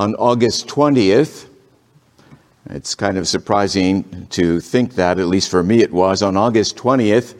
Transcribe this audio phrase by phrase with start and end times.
[0.00, 1.46] on August 20th.
[2.70, 6.22] It's kind of surprising to think that, at least for me it was.
[6.22, 7.34] On August 20th,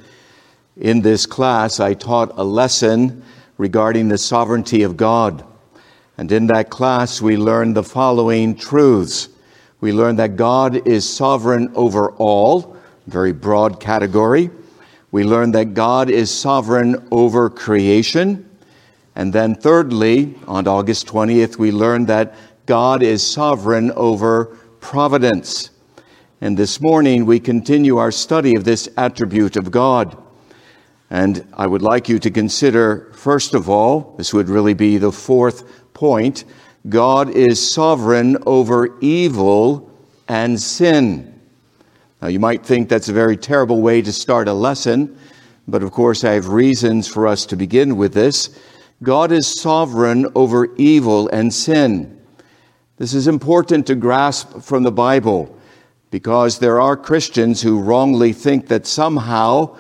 [0.77, 3.23] in this class, I taught a lesson
[3.57, 5.43] regarding the sovereignty of God.
[6.19, 9.31] And in that class, we learned the following truths.
[9.81, 14.51] We learned that God is sovereign over all, very broad category.
[15.13, 18.51] We learned that God is sovereign over creation.
[19.16, 22.34] And then, thirdly, on August 20th, we learned that
[22.70, 24.45] God is sovereign over
[24.78, 25.70] providence.
[26.41, 30.16] And this morning, we continue our study of this attribute of God.
[31.11, 35.11] And I would like you to consider, first of all, this would really be the
[35.11, 36.45] fourth point
[36.88, 39.91] God is sovereign over evil
[40.28, 41.41] and sin.
[42.23, 45.19] Now, you might think that's a very terrible way to start a lesson,
[45.66, 48.56] but of course, I have reasons for us to begin with this.
[49.02, 52.19] God is sovereign over evil and sin.
[53.01, 55.59] This is important to grasp from the Bible
[56.11, 59.79] because there are Christians who wrongly think that somehow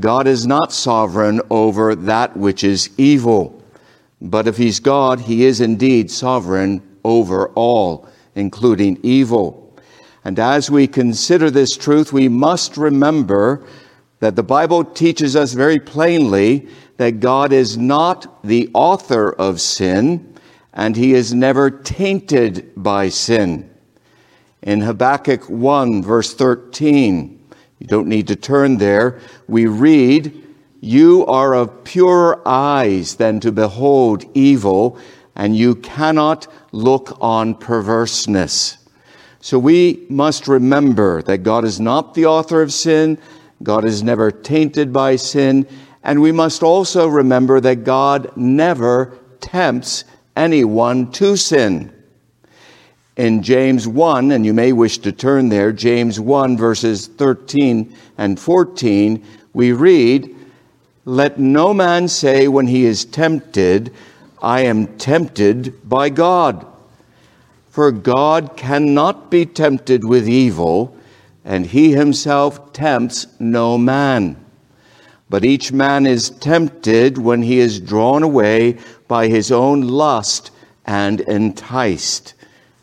[0.00, 3.62] God is not sovereign over that which is evil.
[4.20, 9.72] But if He's God, He is indeed sovereign over all, including evil.
[10.24, 13.64] And as we consider this truth, we must remember
[14.18, 20.32] that the Bible teaches us very plainly that God is not the author of sin,
[20.76, 23.68] and he is never tainted by sin.
[24.62, 27.40] In Habakkuk 1, verse 13,
[27.78, 29.18] you don't need to turn there,
[29.48, 30.44] we read,
[30.82, 34.98] You are of purer eyes than to behold evil,
[35.34, 38.76] and you cannot look on perverseness.
[39.40, 43.18] So we must remember that God is not the author of sin,
[43.62, 45.66] God is never tainted by sin,
[46.02, 50.04] and we must also remember that God never tempts
[50.36, 51.92] anyone to sin.
[53.16, 58.38] In James 1, and you may wish to turn there, James 1, verses 13 and
[58.38, 60.36] 14, we read,
[61.06, 63.92] Let no man say when he is tempted,
[64.42, 66.66] I am tempted by God.
[67.70, 70.96] For God cannot be tempted with evil,
[71.44, 74.45] and he himself tempts no man.
[75.28, 78.78] But each man is tempted when he is drawn away
[79.08, 80.52] by his own lust
[80.84, 82.34] and enticed.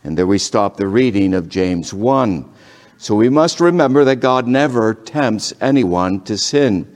[0.03, 2.49] And there we stop the reading of James 1.
[2.97, 6.93] So we must remember that God never tempts anyone to sin.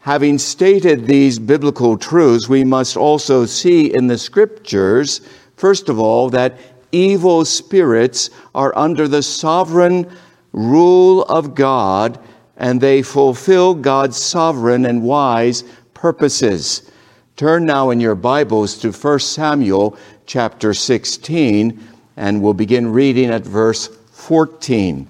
[0.00, 5.20] Having stated these biblical truths, we must also see in the scriptures,
[5.56, 6.58] first of all, that
[6.90, 10.10] evil spirits are under the sovereign
[10.52, 12.18] rule of God
[12.56, 15.64] and they fulfill God's sovereign and wise
[15.94, 16.90] purposes.
[17.36, 19.96] Turn now in your Bibles to 1 Samuel
[20.26, 21.80] chapter 16,
[22.16, 25.08] and we'll begin reading at verse 14.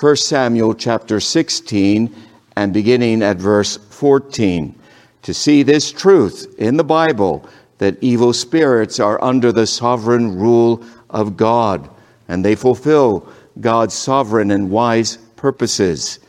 [0.00, 2.14] 1 Samuel chapter 16,
[2.56, 4.74] and beginning at verse 14.
[5.22, 7.46] To see this truth in the Bible
[7.78, 11.90] that evil spirits are under the sovereign rule of God,
[12.28, 13.28] and they fulfill
[13.60, 16.19] God's sovereign and wise purposes.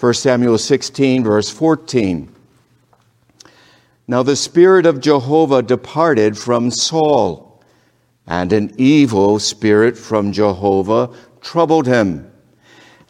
[0.00, 2.34] 1 Samuel 16, verse 14.
[4.08, 7.62] Now the Spirit of Jehovah departed from Saul,
[8.26, 11.10] and an evil spirit from Jehovah
[11.42, 12.32] troubled him.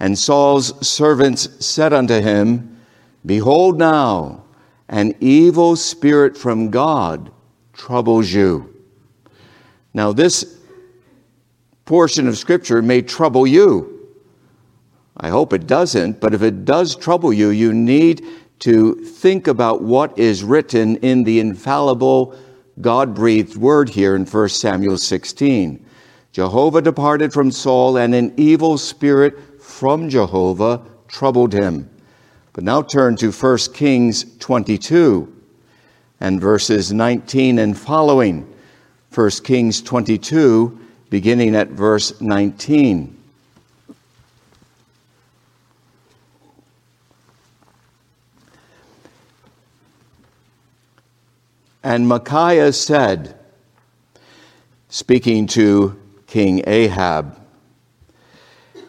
[0.01, 2.81] And Saul's servants said unto him,
[3.25, 4.43] Behold now,
[4.89, 7.31] an evil spirit from God
[7.73, 8.75] troubles you.
[9.95, 10.59] Now, this
[11.85, 14.00] portion of Scripture may trouble you.
[15.17, 18.25] I hope it doesn't, but if it does trouble you, you need
[18.61, 22.37] to think about what is written in the infallible,
[22.81, 25.85] God breathed word here in 1 Samuel 16.
[26.33, 31.91] Jehovah departed from Saul, and an evil spirit from Jehovah troubled him.
[32.53, 35.37] But now turn to 1 Kings 22
[36.21, 38.53] and verses 19 and following.
[39.15, 40.79] 1 Kings 22,
[41.09, 43.20] beginning at verse 19.
[51.83, 53.39] And Micaiah said,
[54.89, 57.41] speaking to King Ahab,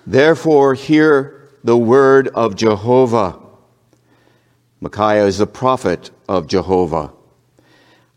[0.05, 3.39] Therefore, hear the word of Jehovah.
[4.81, 7.13] Micaiah is the prophet of Jehovah.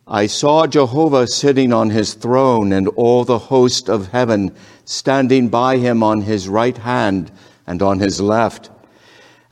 [0.07, 4.55] I saw Jehovah sitting on his throne and all the host of heaven
[4.85, 7.31] standing by him on his right hand
[7.67, 8.71] and on his left.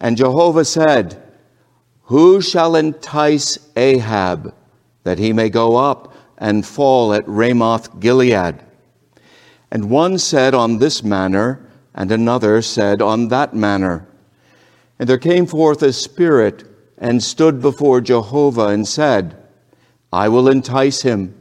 [0.01, 1.23] And Jehovah said,
[2.05, 4.55] Who shall entice Ahab?
[5.05, 8.61] That he may go up and fall at Ramoth Gilead.
[9.71, 14.07] And one said on this manner, and another said on that manner.
[14.99, 16.65] And there came forth a spirit
[16.99, 19.37] and stood before Jehovah and said,
[20.13, 21.35] I will entice him.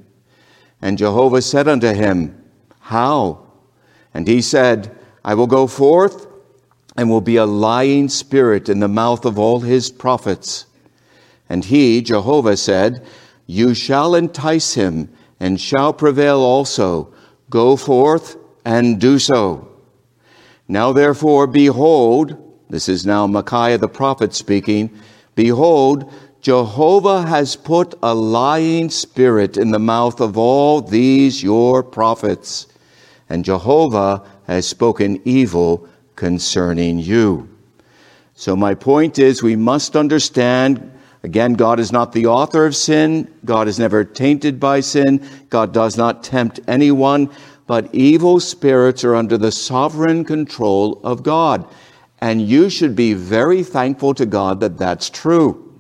[0.82, 2.44] And Jehovah said unto him,
[2.80, 3.46] How?
[4.14, 6.28] And he said, I will go forth
[6.98, 10.66] and will be a lying spirit in the mouth of all his prophets.
[11.48, 13.06] And he, Jehovah, said,
[13.52, 17.14] You shall entice him and shall prevail also.
[17.50, 19.68] Go forth and do so.
[20.70, 22.38] Now therefore, behold,
[22.70, 24.90] this is now Micaiah the prophet speaking,
[25.36, 26.10] behold,
[26.40, 32.68] Jehovah has put a lying spirit in the mouth of all these your prophets,
[33.28, 37.50] and Jehovah has spoken evil concerning you.
[38.34, 43.34] So, my point is, we must understand again, God is not the author of sin,
[43.46, 47.30] God is never tainted by sin, God does not tempt anyone,
[47.68, 51.68] but evil spirits are under the sovereign control of God.
[52.20, 55.74] And you should be very thankful to God that that's true.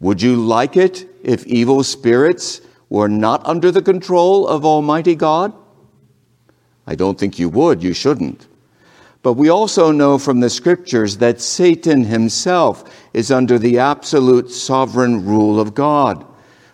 [0.00, 5.52] Would you like it if evil spirits were not under the control of Almighty God?
[6.86, 7.82] I don't think you would.
[7.82, 8.46] You shouldn't.
[9.24, 12.84] But we also know from the scriptures that Satan himself
[13.14, 16.26] is under the absolute sovereign rule of God.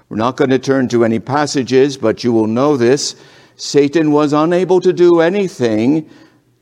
[0.09, 3.15] We're not going to turn to any passages, but you will know this.
[3.55, 6.11] Satan was unable to do anything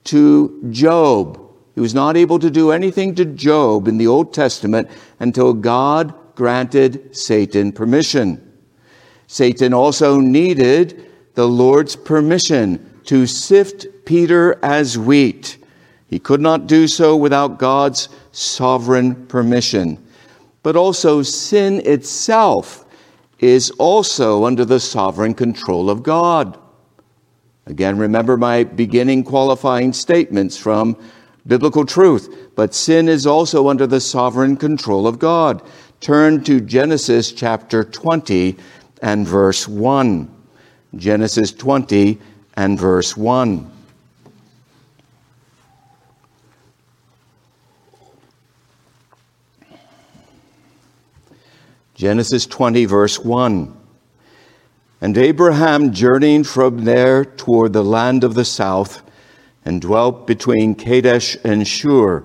[0.05, 1.41] to Job.
[1.75, 4.91] He was not able to do anything to Job in the Old Testament
[5.21, 8.61] until God granted Satan permission.
[9.27, 15.55] Satan also needed the Lord's permission to sift Peter as wheat.
[16.09, 20.05] He could not do so without God's sovereign permission.
[20.63, 22.85] But also, sin itself
[23.39, 26.59] is also under the sovereign control of God.
[27.67, 30.97] Again, remember my beginning qualifying statements from
[31.47, 32.51] biblical truth.
[32.57, 35.63] But sin is also under the sovereign control of God.
[36.01, 38.57] Turn to Genesis chapter 20
[39.03, 40.35] and verse 1.
[40.97, 42.19] Genesis 20
[42.57, 43.78] and verse 1.
[51.99, 53.77] Genesis 20, verse 1.
[55.01, 59.03] And Abraham journeyed from there toward the land of the south
[59.65, 62.23] and dwelt between Kadesh and Shur,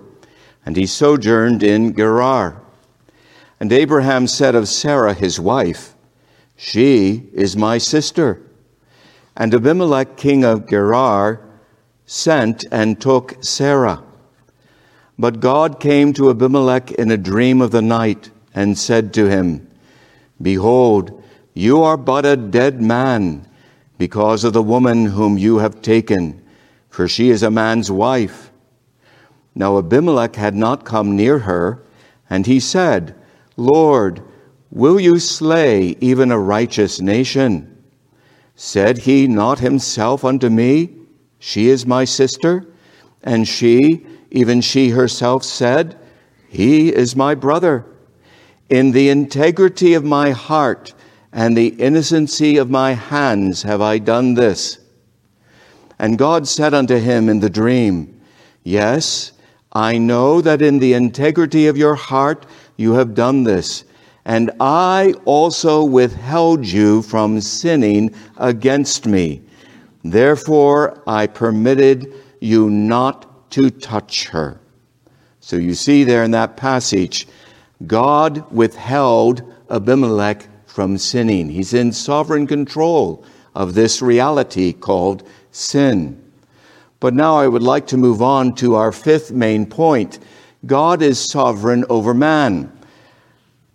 [0.63, 2.61] and he sojourned in Gerar.
[3.59, 5.95] And Abraham said of Sarah his wife,
[6.55, 8.43] She is my sister.
[9.35, 11.41] And Abimelech king of Gerar
[12.05, 14.03] sent and took Sarah.
[15.17, 19.67] But God came to Abimelech in a dream of the night and said to him,
[20.41, 21.23] Behold,
[21.53, 23.47] you are but a dead man
[23.97, 26.43] because of the woman whom you have taken,
[26.89, 28.51] for she is a man's wife.
[29.55, 31.83] Now Abimelech had not come near her,
[32.29, 33.15] and he said,
[33.55, 34.21] Lord,
[34.71, 37.69] will you slay even a righteous nation?
[38.55, 40.95] Said he not himself unto me,
[41.39, 42.65] She is my sister?
[43.23, 45.97] And she, even she herself, said,
[46.49, 47.85] He is my brother.
[48.73, 50.95] In the integrity of my heart
[51.31, 54.79] and the innocency of my hands have I done this.
[55.99, 58.19] And God said unto him in the dream,
[58.63, 59.31] Yes,
[59.73, 63.83] I know that in the integrity of your heart you have done this,
[64.25, 69.43] and I also withheld you from sinning against me.
[70.03, 72.11] Therefore I permitted
[72.41, 74.59] you not to touch her.
[75.41, 77.27] So you see there in that passage,
[77.85, 81.49] God withheld Abimelech from sinning.
[81.49, 83.25] He's in sovereign control
[83.55, 86.19] of this reality called sin.
[86.99, 90.19] But now I would like to move on to our fifth main point
[90.65, 92.71] God is sovereign over man.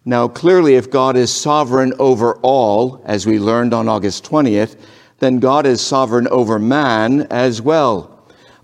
[0.07, 4.77] Now, clearly, if God is sovereign over all, as we learned on August 20th,
[5.19, 8.19] then God is sovereign over man as well.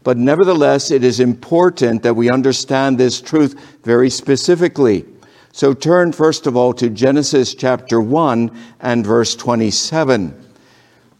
[0.04, 5.04] But nevertheless, it is important that we understand this truth very specifically.
[5.54, 10.34] So turn first of all to Genesis chapter 1 and verse 27.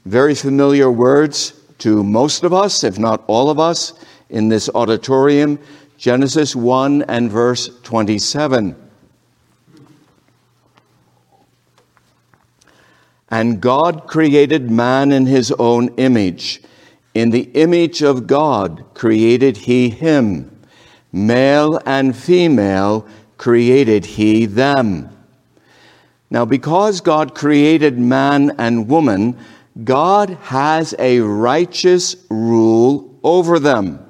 [0.06, 3.92] Very familiar words to most of us, if not all of us,
[4.28, 5.60] in this auditorium.
[5.98, 8.74] Genesis 1 and verse 27.
[13.30, 16.60] And God created man in his own image.
[17.14, 20.50] In the image of God created he him.
[21.12, 23.06] Male and female
[23.38, 25.10] created he them.
[26.30, 29.38] Now, because God created man and woman,
[29.82, 34.00] God has a righteous rule over them.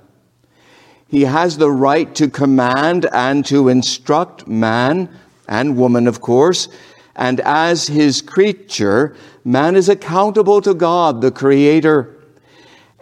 [1.09, 5.09] He has the right to command and to instruct man
[5.49, 6.69] and woman, of course.
[7.17, 9.15] And as his creature,
[9.45, 12.17] man is accountable to God, the Creator.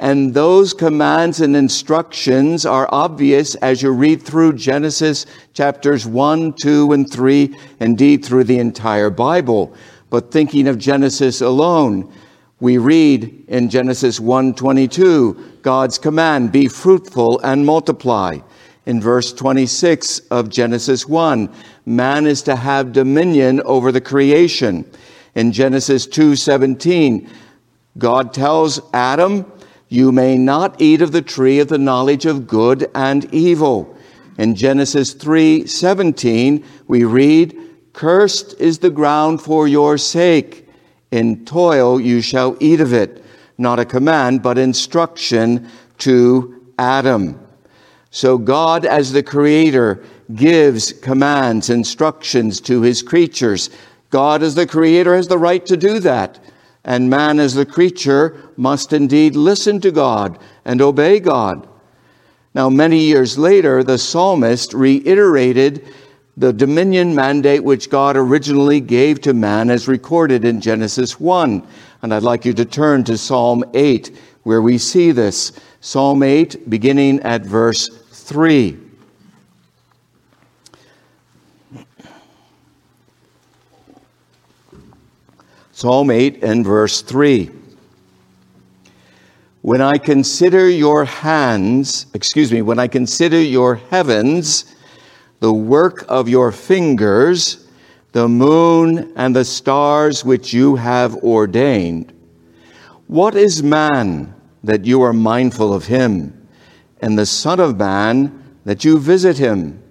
[0.03, 6.93] And those commands and instructions are obvious as you read through Genesis chapters 1, 2,
[6.93, 9.73] and 3, indeed through the entire Bible.
[10.11, 12.13] But thinking of Genesis alone,
[12.59, 18.39] we read in Genesis 1:22 God's command be fruitful and multiply.
[18.85, 21.49] In verse 26 of Genesis 1,
[21.87, 24.85] man is to have dominion over the creation.
[25.37, 27.29] In Genesis 2:17,
[27.99, 29.47] God tells Adam,
[29.93, 33.95] "You may not eat of the tree of the knowledge of good and evil."
[34.39, 37.55] In Genesis 3:17, we read,
[37.93, 40.67] "Cursed is the ground for your sake."
[41.11, 43.23] In toil you shall eat of it.
[43.59, 45.67] Not a command, but instruction
[45.99, 47.37] to Adam.
[48.11, 50.01] So God, as the creator,
[50.35, 53.69] gives commands, instructions to his creatures.
[54.09, 56.39] God, as the creator, has the right to do that.
[56.85, 61.69] And man, as the creature, must indeed listen to God and obey God.
[62.55, 65.87] Now, many years later, the psalmist reiterated
[66.37, 71.67] the dominion mandate which God originally gave to man as recorded in Genesis 1.
[72.03, 75.53] And I'd like you to turn to Psalm 8, where we see this.
[75.81, 78.82] Psalm 8, beginning at verse 3.
[85.83, 87.51] Psalm 8 and verse 3.
[89.63, 94.77] When I consider your hands, excuse me, when I consider your heavens,
[95.41, 97.67] the work of your fingers,
[98.13, 102.13] the moon and the stars which you have ordained.
[103.09, 106.47] What is man that you are mindful of him,
[107.01, 109.83] and the Son of Man that you visit him?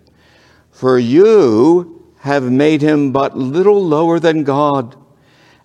[0.71, 4.95] For you have made him but little lower than God,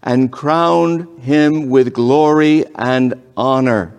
[0.06, 3.92] and crowned him with glory and honor.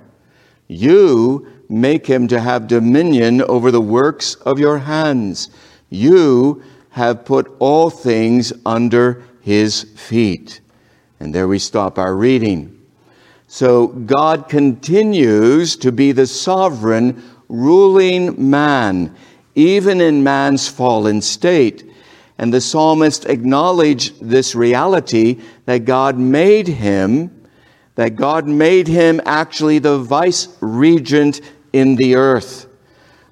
[0.70, 5.50] You make him to have dominion over the works of your hands.
[5.90, 10.62] You have put all things under his feet.
[11.20, 12.74] And there we stop our reading.
[13.48, 19.14] So God continues to be the sovereign, ruling man,
[19.56, 21.87] even in man's fallen state.
[22.38, 27.32] And the psalmist acknowledged this reality that God made him,
[27.96, 31.42] that God made him actually the vice regent
[31.74, 32.68] in the earth.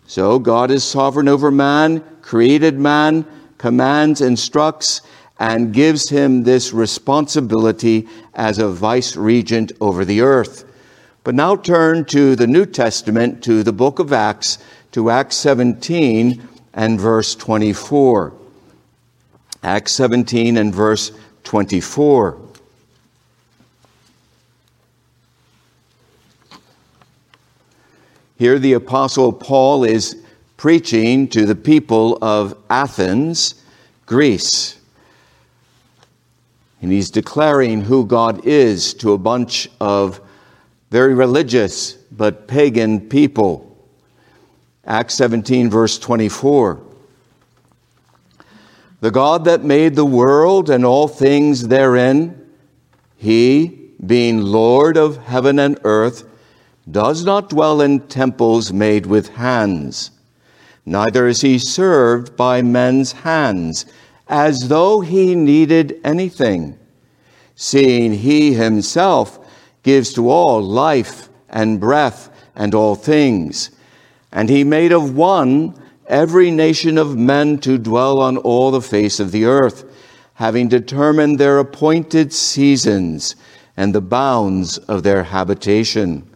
[0.08, 3.26] So God is sovereign over man, created man,
[3.58, 5.02] commands, instructs,
[5.40, 10.64] and gives him this responsibility as a vice regent over the earth.
[11.24, 14.60] But now turn to the New Testament, to the book of Acts,
[14.92, 18.45] to Acts 17 and verse 24.
[19.66, 21.12] Acts 17 and verse
[21.44, 22.40] 24.
[28.38, 30.22] Here the Apostle Paul is
[30.56, 33.56] preaching to the people of Athens,
[34.06, 34.80] Greece.
[36.84, 40.22] And he's declaring who God is to a bunch of
[40.92, 43.76] very religious but pagan people.
[44.86, 46.86] Acts 17, verse 24.
[49.02, 52.50] The God that made the world and all things therein,
[53.18, 56.28] he, being Lord of heaven and earth,
[56.90, 60.12] does not dwell in temples made with hands
[60.86, 63.86] neither is he served by men's hands,
[64.28, 66.78] as though he needed anything,
[67.56, 69.40] seeing he himself
[69.84, 73.72] gives to all life and breath and all things.
[74.32, 79.20] And he made of one every nation of men to dwell on all the face
[79.20, 79.86] of the earth,
[80.36, 83.36] having determined their appointed seasons
[83.78, 86.30] and the bounds of their habitation.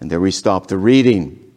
[0.00, 1.52] And there we stop the reading.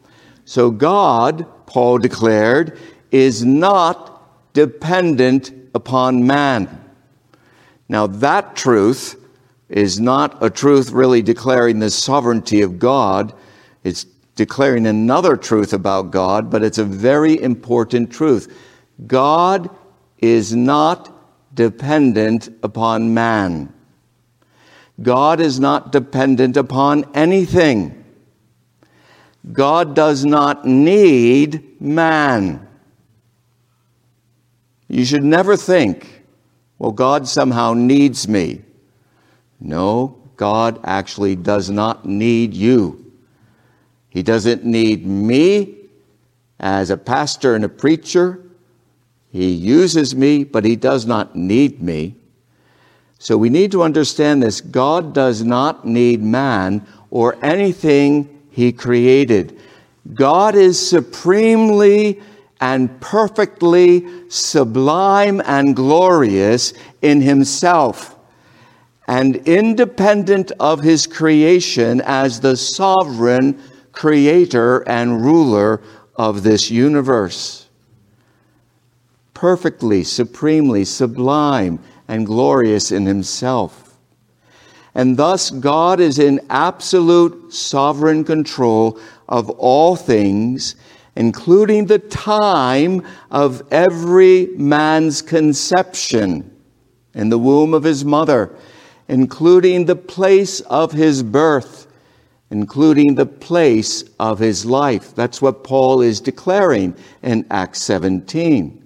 [0.46, 2.77] So God Paul declared,
[3.12, 6.84] is not dependent upon man.
[7.88, 9.15] Now, that truth
[9.70, 13.34] is not a truth really declaring the sovereignty of God.
[13.86, 18.55] It's declaring another truth about God, but it's a very important truth.
[19.07, 19.69] God
[20.19, 21.11] is not
[21.53, 23.73] dependent upon man.
[25.01, 28.03] God is not dependent upon anything.
[29.51, 32.67] God does not need man.
[34.88, 36.23] You should never think,
[36.77, 38.61] well, God somehow needs me.
[39.59, 43.00] No, God actually does not need you.
[44.12, 45.77] He doesn't need me
[46.60, 48.44] as a pastor and a preacher.
[49.32, 52.15] He uses me, but he does not need me.
[53.20, 54.60] So we need to understand this.
[54.60, 59.58] God does not need man or anything he created.
[60.13, 62.22] God is supremely
[62.60, 68.18] and perfectly sublime and glorious in himself
[69.08, 75.81] and independent of his creation as the sovereign creator and ruler
[76.15, 77.67] of this universe.
[79.33, 83.98] Perfectly, supremely, sublime, and glorious in himself.
[84.93, 90.75] And thus, God is in absolute sovereign control of all things,
[91.15, 96.55] including the time of every man's conception
[97.13, 98.55] in the womb of his mother,
[99.07, 101.88] including the place of his birth,
[102.51, 105.15] including the place of his life.
[105.15, 108.77] That's what Paul is declaring in Acts 17.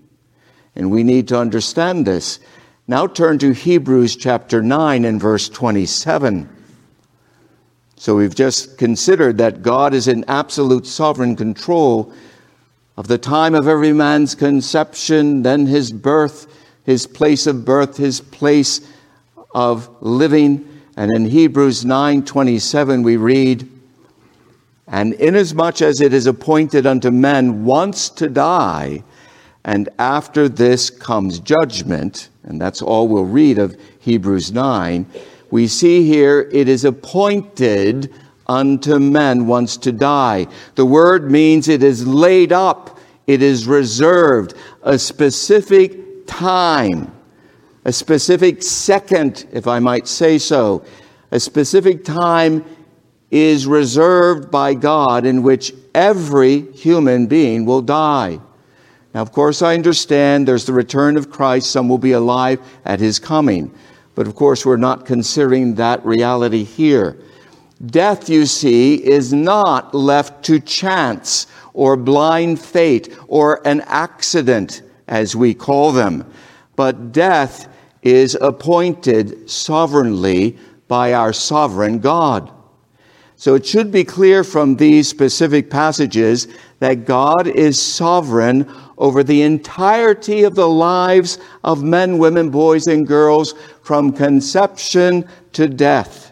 [0.76, 2.40] And we need to understand this.
[2.88, 6.48] Now turn to Hebrews chapter 9 and verse 27.
[7.96, 12.14] So we've just considered that God is in absolute sovereign control
[12.98, 16.46] of the time of every man's conception, then his birth,
[16.84, 18.88] his place of birth, his place
[19.56, 20.70] of living.
[20.98, 23.68] And in Hebrews 9:27 we read,
[24.88, 29.04] "And inasmuch as it is appointed unto men once to die,
[29.64, 35.06] and after this comes judgment, and that's all we'll read of Hebrews 9,
[35.52, 38.10] we see here it is appointed
[38.48, 40.48] unto men once to die.
[40.76, 47.12] The word means it is laid up, it is reserved, a specific time,
[47.86, 50.84] a specific second, if I might say so.
[51.32, 52.66] A specific time
[53.30, 58.40] is reserved by God in which every human being will die.
[59.14, 61.70] Now, of course, I understand there's the return of Christ.
[61.70, 63.74] Some will be alive at his coming.
[64.16, 67.18] But of course, we're not considering that reality here.
[67.86, 75.36] Death, you see, is not left to chance or blind fate or an accident, as
[75.36, 76.26] we call them,
[76.76, 77.68] but death
[78.06, 82.52] is appointed sovereignly by our sovereign God.
[83.36, 86.48] So it should be clear from these specific passages
[86.80, 93.06] that God is sovereign over the entirety of the lives of men, women, boys, and
[93.06, 96.32] girls from conception to death.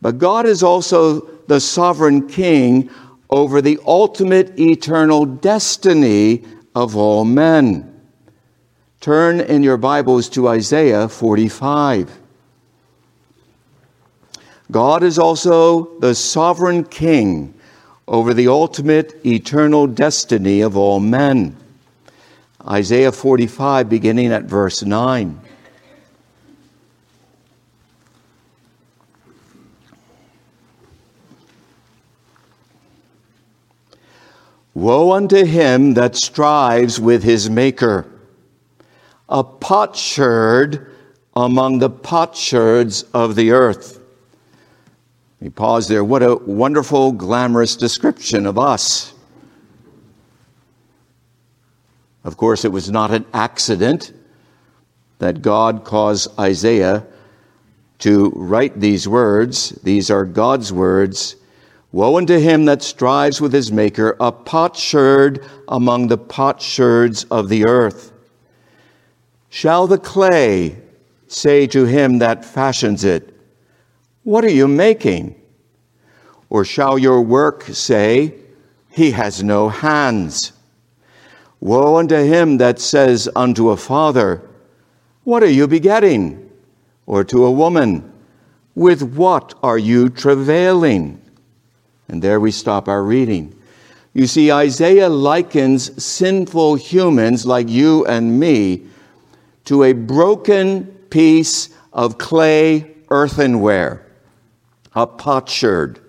[0.00, 2.90] But God is also the sovereign king
[3.30, 7.97] over the ultimate eternal destiny of all men.
[9.00, 12.18] Turn in your Bibles to Isaiah 45.
[14.72, 17.54] God is also the sovereign king
[18.08, 21.56] over the ultimate eternal destiny of all men.
[22.66, 25.40] Isaiah 45, beginning at verse 9.
[34.74, 38.06] Woe unto him that strives with his Maker,
[39.28, 40.94] a potsherd
[41.36, 44.00] among the potsherds of the earth.
[45.40, 46.02] We pause there.
[46.02, 49.14] What a wonderful, glamorous description of us.
[52.24, 54.12] Of course, it was not an accident
[55.18, 57.06] that God caused Isaiah
[58.00, 59.70] to write these words.
[59.82, 61.36] These are God's words.
[61.92, 67.64] Woe unto him that strives with his Maker, a potsherd among the potsherds of the
[67.64, 68.12] earth.
[69.50, 70.76] Shall the clay
[71.26, 73.34] say to him that fashions it,
[74.28, 75.34] what are you making?
[76.50, 78.34] Or shall your work say,
[78.90, 80.52] He has no hands?
[81.60, 84.42] Woe unto him that says unto a father,
[85.24, 86.50] What are you begetting?
[87.06, 88.12] Or to a woman,
[88.74, 91.20] With what are you travailing?
[92.06, 93.54] And there we stop our reading.
[94.12, 98.87] You see, Isaiah likens sinful humans like you and me
[99.68, 104.02] to a broken piece of clay earthenware
[104.94, 106.00] a potsherd.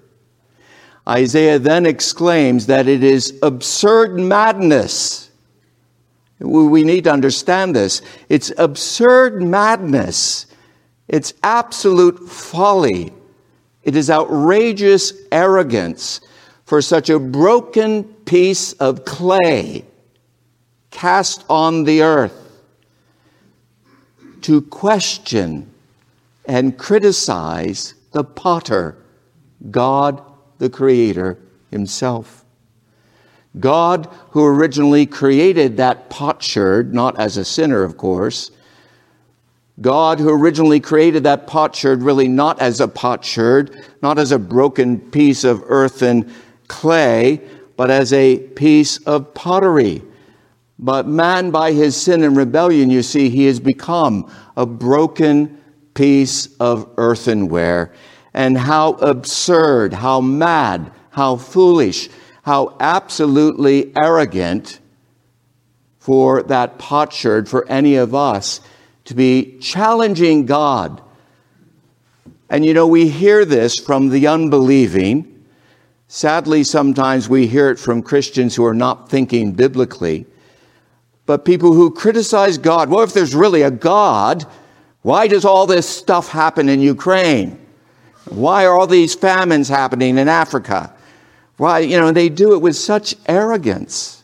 [1.06, 5.30] Isaiah then exclaims that it is absurd madness.
[6.39, 8.02] We need to understand this.
[8.30, 10.45] It's absurd madness.
[11.10, 13.12] It's absolute folly.
[13.84, 16.22] It is outrageous arrogance
[16.63, 19.84] for such a broken piece of clay
[20.91, 22.38] cast on the earth
[24.43, 25.69] to question
[26.45, 28.97] and criticize the potter,
[29.71, 30.21] God
[30.58, 31.38] the Creator
[31.71, 32.45] Himself.
[33.60, 38.52] God, who originally created that potsherd, not as a sinner, of course,
[39.82, 44.99] God, who originally created that potsherd, really not as a potsherd, not as a broken
[44.99, 46.32] piece of earth and
[46.67, 47.41] clay,
[47.78, 50.04] but as a piece of pottery.
[50.81, 55.61] But man, by his sin and rebellion, you see, he has become a broken
[55.93, 57.93] piece of earthenware.
[58.33, 62.07] And how absurd, how mad, how foolish,
[62.43, 64.79] how absolutely arrogant
[65.99, 68.61] for that potsherd, for any of us
[69.03, 71.01] to be challenging God.
[72.49, 75.45] And you know, we hear this from the unbelieving.
[76.07, 80.25] Sadly, sometimes we hear it from Christians who are not thinking biblically.
[81.29, 84.47] But people who criticize God, well, if there's really a God,
[85.03, 87.63] why does all this stuff happen in Ukraine?
[88.29, 90.91] Why are all these famines happening in Africa?
[91.57, 94.23] Why, you know, they do it with such arrogance.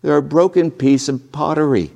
[0.00, 1.90] They're a broken piece of pottery.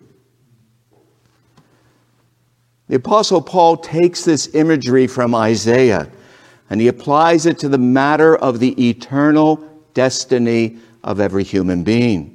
[2.88, 6.10] The Apostle Paul takes this imagery from Isaiah
[6.68, 9.56] and he applies it to the matter of the eternal
[9.94, 12.33] destiny of every human being.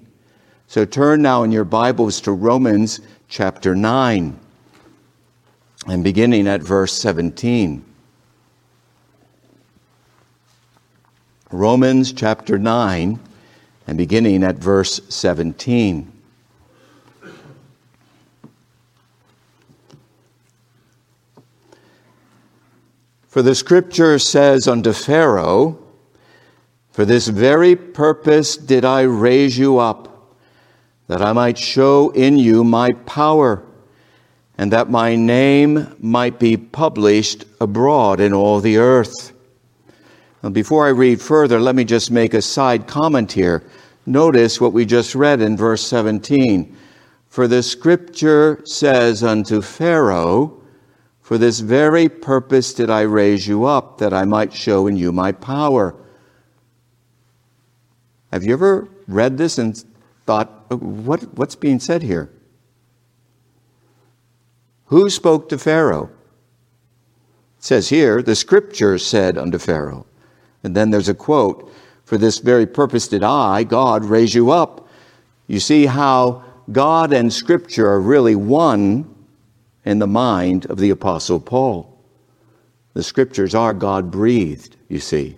[0.69, 4.39] So turn now in your Bibles to Romans chapter 9
[5.87, 7.83] and beginning at verse 17.
[11.49, 13.19] Romans chapter 9
[13.87, 16.11] and beginning at verse 17.
[23.27, 25.79] For the scripture says unto Pharaoh,
[26.91, 30.08] For this very purpose did I raise you up,
[31.09, 33.63] that I might show in you my power,
[34.59, 39.33] and that my name might be published abroad in all the earth.
[40.43, 43.63] Now, before I read further, let me just make a side comment here.
[44.05, 46.77] Notice what we just read in verse 17.
[47.27, 50.61] For the scripture says unto Pharaoh,
[51.23, 55.11] for this very purpose did I raise you up, that I might show in you
[55.11, 55.95] my power.
[58.31, 59.83] Have you ever read this and
[60.27, 62.29] thought, what, what's being said here?
[64.85, 66.09] Who spoke to Pharaoh?
[67.57, 70.05] It says here, the scripture said unto Pharaoh.
[70.63, 71.71] And then there's a quote,
[72.05, 74.87] For this very purpose did I, God, raise you up.
[75.47, 79.13] You see how God and scripture are really one
[79.85, 81.97] in the mind of the Apostle Paul.
[82.93, 85.37] The scriptures are God breathed, you see.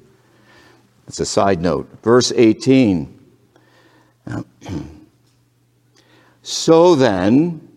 [1.08, 1.90] It's a side note.
[2.04, 3.20] Verse 18.
[6.42, 7.68] so then,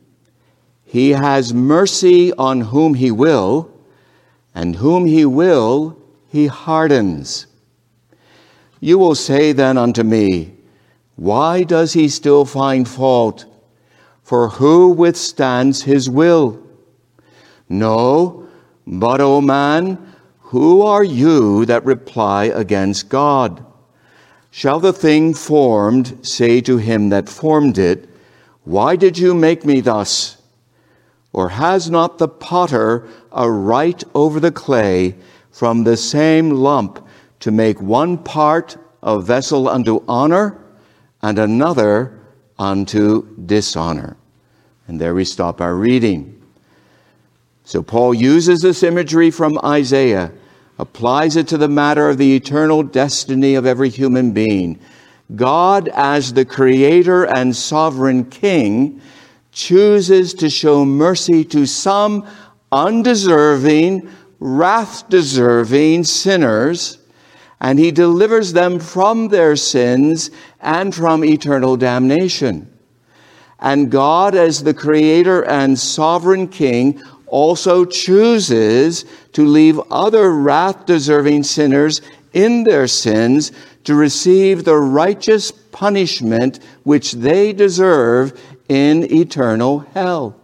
[0.84, 3.70] he has mercy on whom he will,
[4.54, 5.98] and whom he will,
[6.28, 7.46] he hardens.
[8.80, 10.54] You will say then unto me,
[11.16, 13.46] Why does he still find fault?
[14.22, 16.62] For who withstands his will?
[17.68, 18.46] No,
[18.86, 23.64] but, O man, who are you that reply against God?
[24.50, 28.08] Shall the thing formed say to him that formed it,
[28.64, 30.38] Why did you make me thus?
[31.32, 35.16] Or has not the potter a right over the clay
[35.50, 37.06] from the same lump
[37.40, 40.58] to make one part a vessel unto honor
[41.22, 42.18] and another
[42.58, 44.16] unto dishonor.
[44.86, 46.42] And there we stop our reading.
[47.64, 50.32] So Paul uses this imagery from Isaiah,
[50.78, 54.78] applies it to the matter of the eternal destiny of every human being.
[55.34, 59.00] God, as the creator and sovereign king,
[59.52, 62.26] chooses to show mercy to some
[62.72, 64.08] undeserving,
[64.40, 66.98] wrath deserving sinners
[67.64, 72.70] and he delivers them from their sins and from eternal damnation.
[73.58, 81.44] And God, as the creator and sovereign king, also chooses to leave other wrath deserving
[81.44, 82.02] sinners
[82.34, 83.50] in their sins
[83.84, 90.40] to receive the righteous punishment which they deserve in eternal hell.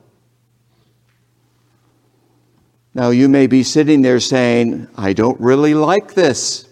[2.92, 6.66] Now, you may be sitting there saying, I don't really like this.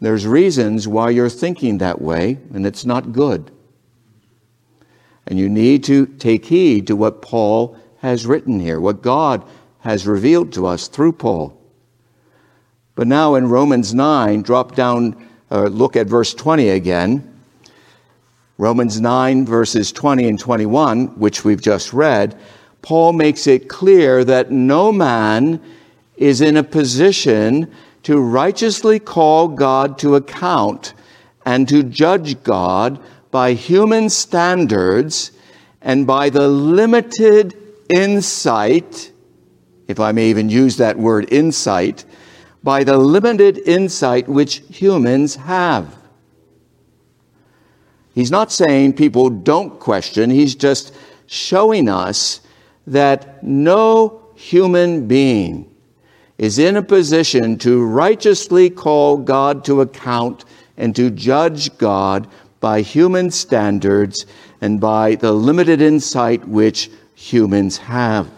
[0.00, 3.50] There's reasons why you're thinking that way, and it's not good.
[5.26, 9.42] And you need to take heed to what Paul has written here, what God
[9.78, 11.58] has revealed to us through Paul.
[12.94, 15.16] But now in Romans 9, drop down,
[15.50, 17.30] uh, look at verse 20 again.
[18.56, 22.38] Romans 9, verses 20 and 21, which we've just read.
[22.82, 25.60] Paul makes it clear that no man
[26.16, 27.72] is in a position
[28.04, 30.94] to righteously call God to account
[31.44, 35.32] and to judge God by human standards
[35.82, 37.56] and by the limited
[37.94, 39.10] insight,
[39.88, 42.04] if I may even use that word insight,
[42.64, 45.94] by the limited insight which humans have.
[48.14, 50.94] He's not saying people don't question, he's just
[51.26, 52.40] showing us
[52.86, 55.70] that no human being
[56.38, 60.44] is in a position to righteously call God to account
[60.76, 62.26] and to judge God
[62.60, 64.24] by human standards
[64.60, 68.30] and by the limited insight which humans have.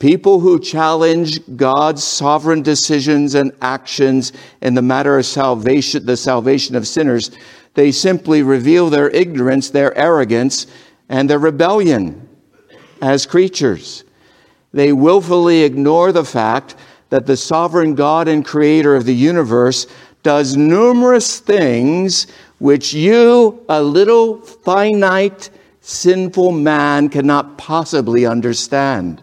[0.00, 4.32] People who challenge God's sovereign decisions and actions
[4.62, 7.30] in the matter of salvation, the salvation of sinners,
[7.74, 10.66] they simply reveal their ignorance, their arrogance,
[11.10, 12.26] and their rebellion
[13.02, 14.04] as creatures.
[14.72, 16.76] They willfully ignore the fact
[17.10, 19.86] that the sovereign God and creator of the universe
[20.22, 22.26] does numerous things
[22.58, 25.50] which you, a little finite,
[25.82, 29.22] sinful man, cannot possibly understand.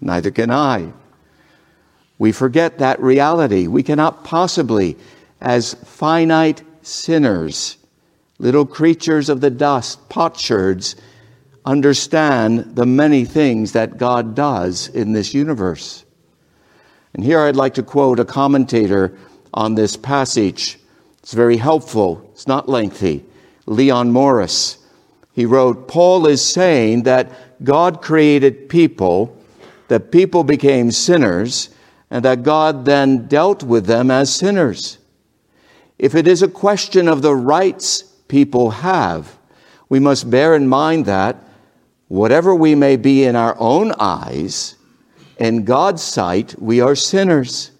[0.00, 0.92] Neither can I.
[2.18, 3.66] We forget that reality.
[3.66, 4.96] We cannot possibly,
[5.40, 7.76] as finite sinners,
[8.38, 10.96] little creatures of the dust, potsherds,
[11.64, 16.04] understand the many things that God does in this universe.
[17.12, 19.16] And here I'd like to quote a commentator
[19.52, 20.78] on this passage.
[21.18, 23.24] It's very helpful, it's not lengthy.
[23.66, 24.78] Leon Morris.
[25.32, 27.32] He wrote Paul is saying that
[27.64, 29.35] God created people,
[29.88, 31.70] that people became sinners,
[32.10, 34.98] and that God then dealt with them as sinners.
[35.98, 39.38] If it is a question of the rights people have,
[39.88, 41.36] we must bear in mind that
[42.08, 44.74] whatever we may be in our own eyes,
[45.38, 47.70] in God's sight, we are sinners.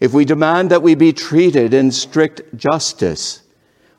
[0.00, 3.42] If we demand that we be treated in strict justice,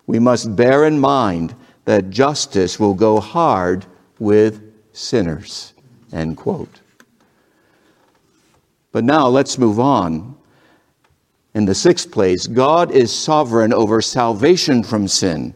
[0.06, 3.86] we must bear in mind that justice will go hard
[4.20, 4.62] with
[4.94, 5.74] sinners.
[6.12, 6.82] End quote.
[8.96, 10.38] But now let's move on.
[11.54, 15.54] In the sixth place, God is sovereign over salvation from sin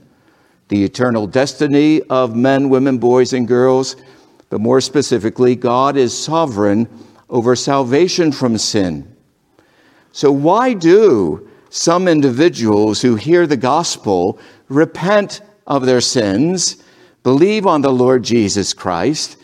[0.67, 3.95] the eternal destiny of men, women, boys, and girls,
[4.49, 6.89] but more specifically, God is sovereign
[7.30, 9.15] over salvation from sin.
[10.12, 16.84] So, why do some individuals who hear the gospel repent of their sins,
[17.23, 19.38] believe on the Lord Jesus Christ,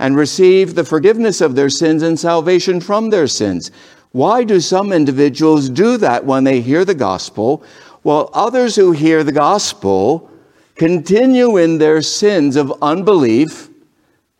[0.00, 3.70] and receive the forgiveness of their sins and salvation from their sins?
[4.12, 7.62] Why do some individuals do that when they hear the gospel,
[8.00, 10.30] while others who hear the gospel
[10.74, 13.68] continue in their sins of unbelief,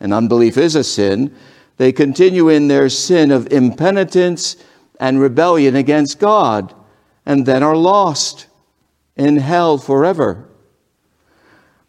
[0.01, 1.33] and unbelief is a sin,
[1.77, 4.57] they continue in their sin of impenitence
[4.99, 6.75] and rebellion against God,
[7.27, 8.47] and then are lost
[9.15, 10.49] in hell forever?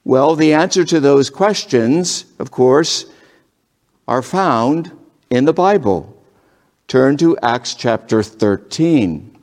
[0.03, 3.05] Well, the answer to those questions, of course,
[4.11, 4.91] are found
[5.29, 6.21] in the Bible.
[6.87, 9.37] Turn to Acts chapter 13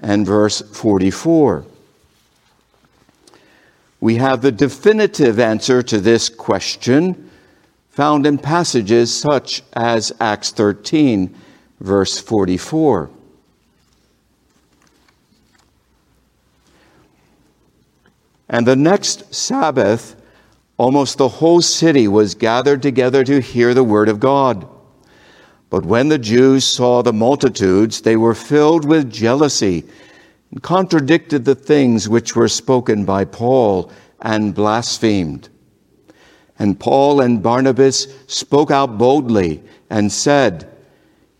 [0.00, 1.64] and verse 44
[4.00, 7.30] we have the definitive answer to this question
[7.90, 11.34] found in passages such as Acts 13,
[11.80, 13.10] verse 44.
[18.48, 20.19] And the next Sabbath,
[20.80, 24.66] almost the whole city was gathered together to hear the word of God.
[25.68, 29.84] But when the Jews saw the multitudes, they were filled with jealousy
[30.50, 35.50] and contradicted the things which were spoken by Paul and blasphemed.
[36.58, 40.66] And Paul and Barnabas spoke out boldly and said,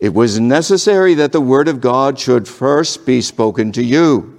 [0.01, 4.39] It was necessary that the word of God should first be spoken to you.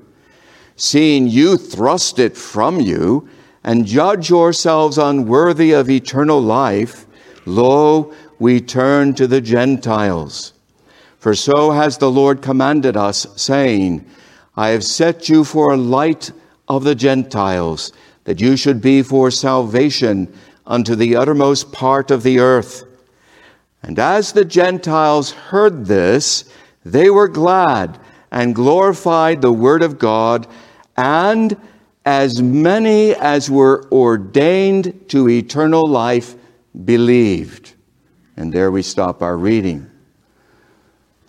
[0.75, 3.27] Seeing you thrust it from you
[3.63, 7.05] and judge yourselves unworthy of eternal life,
[7.45, 10.53] lo, we turn to the Gentiles.
[11.19, 14.05] For so has the Lord commanded us, saying,
[14.55, 16.31] I have set you for a light
[16.67, 17.93] of the Gentiles,
[18.23, 20.33] that you should be for salvation
[20.65, 22.83] unto the uttermost part of the earth.
[23.83, 26.45] And as the Gentiles heard this,
[26.83, 27.99] they were glad
[28.31, 30.47] and glorified the word of God,
[30.97, 31.55] and
[32.05, 36.35] as many as were ordained to eternal life
[36.85, 37.73] believed.
[38.37, 39.89] And there we stop our reading.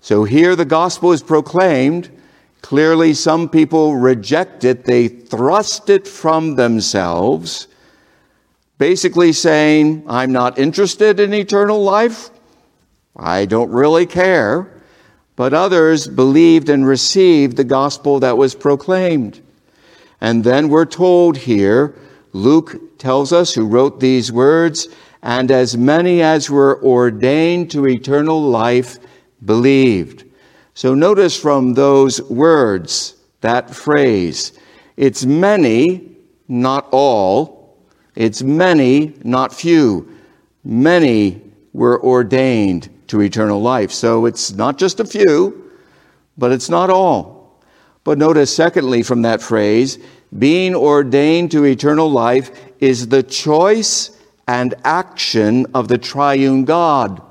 [0.00, 2.10] So here the gospel is proclaimed
[2.62, 7.66] Clearly, some people reject it, they thrust it from themselves
[8.78, 12.30] basically saying, I'm not interested in eternal life.
[13.14, 14.82] I don't really care.
[15.36, 19.40] But others believed and received the gospel that was proclaimed.
[20.22, 21.96] And then we're told here,
[22.32, 24.86] Luke tells us who wrote these words,
[25.20, 28.98] and as many as were ordained to eternal life
[29.44, 30.24] believed.
[30.74, 34.56] So notice from those words, that phrase,
[34.96, 36.12] it's many,
[36.46, 37.76] not all.
[38.14, 40.08] It's many, not few.
[40.62, 43.90] Many were ordained to eternal life.
[43.90, 45.72] So it's not just a few,
[46.38, 47.41] but it's not all.
[48.04, 49.98] But notice, secondly, from that phrase,
[50.36, 57.22] being ordained to eternal life is the choice and action of the triune God,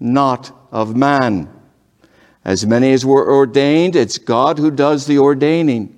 [0.00, 1.48] not of man.
[2.44, 5.94] As many as were ordained, it's God who does the ordaining.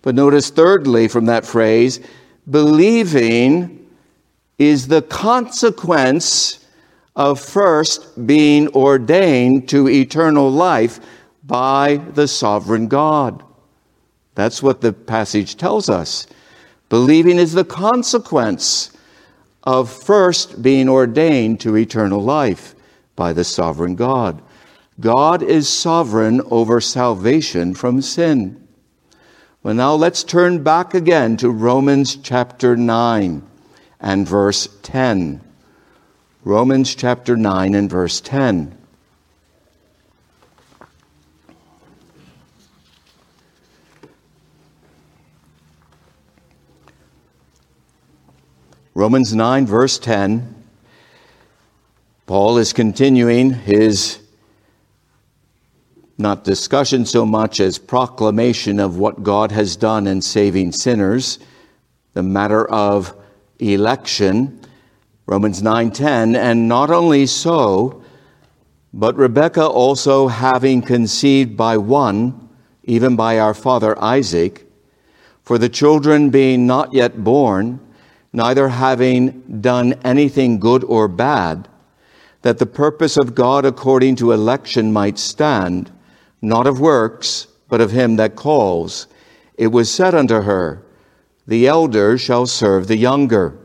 [0.00, 2.00] But notice, thirdly, from that phrase,
[2.48, 3.86] believing
[4.58, 6.64] is the consequence
[7.14, 11.00] of first being ordained to eternal life
[11.52, 13.44] by the sovereign God.
[14.34, 16.26] That's what the passage tells us.
[16.88, 18.90] Believing is the consequence
[19.62, 22.74] of first being ordained to eternal life
[23.16, 24.40] by the sovereign God.
[24.98, 28.66] God is sovereign over salvation from sin.
[29.62, 33.42] Well, now let's turn back again to Romans chapter 9
[34.00, 35.42] and verse 10.
[36.44, 38.78] Romans chapter 9 and verse 10.
[48.94, 50.54] Romans 9, verse 10.
[52.26, 54.18] Paul is continuing his
[56.18, 61.38] not discussion so much as proclamation of what God has done in saving sinners,
[62.12, 63.14] the matter of
[63.58, 64.60] election.
[65.24, 68.02] Romans 9:10 and not only so
[68.92, 72.48] but Rebekah also having conceived by one
[72.84, 74.70] even by our father Isaac
[75.42, 77.80] for the children being not yet born
[78.32, 81.68] neither having done anything good or bad
[82.42, 85.90] that the purpose of God according to election might stand
[86.40, 89.06] not of works but of him that calls
[89.56, 90.82] it was said unto her
[91.46, 93.58] the elder shall serve the younger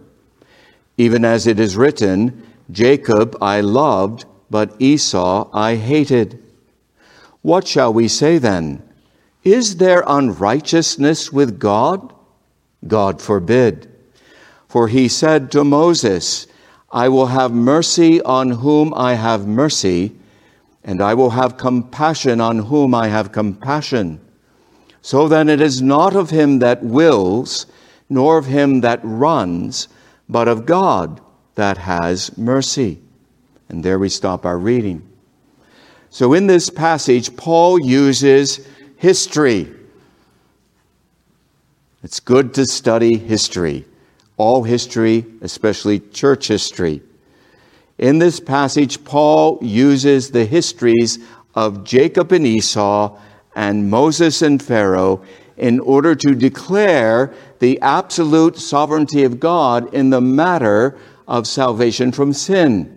[0.98, 6.44] even as it is written, Jacob I loved, but Esau I hated.
[7.44, 8.84] What shall we say then?
[9.44, 12.14] Is there unrighteousness with God?
[12.86, 13.94] God forbid.
[14.78, 16.46] For he said to Moses,
[16.92, 20.14] I will have mercy on whom I have mercy,
[20.84, 24.22] and I will have compassion on whom I have compassion.
[25.02, 27.66] So then it is not of him that wills,
[28.08, 29.88] nor of him that runs,
[30.30, 31.22] but of God
[31.56, 33.00] that has mercy.
[33.70, 35.02] And there we stop our reading.
[36.12, 38.64] So in this passage, Paul uses
[38.96, 39.74] history.
[42.04, 43.86] It's good to study history,
[44.38, 47.02] all history, especially church history.
[47.98, 51.20] In this passage, Paul uses the histories
[51.56, 53.20] of Jacob and Esau
[53.56, 55.24] and Moses and Pharaoh
[55.58, 60.98] in order to declare the absolute sovereignty of God in the matter
[61.28, 62.94] of salvation from sin.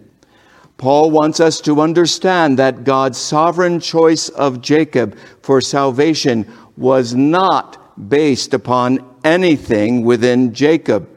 [0.76, 8.08] Paul wants us to understand that God's sovereign choice of Jacob for salvation was not
[8.08, 11.08] based upon anything within Jacob.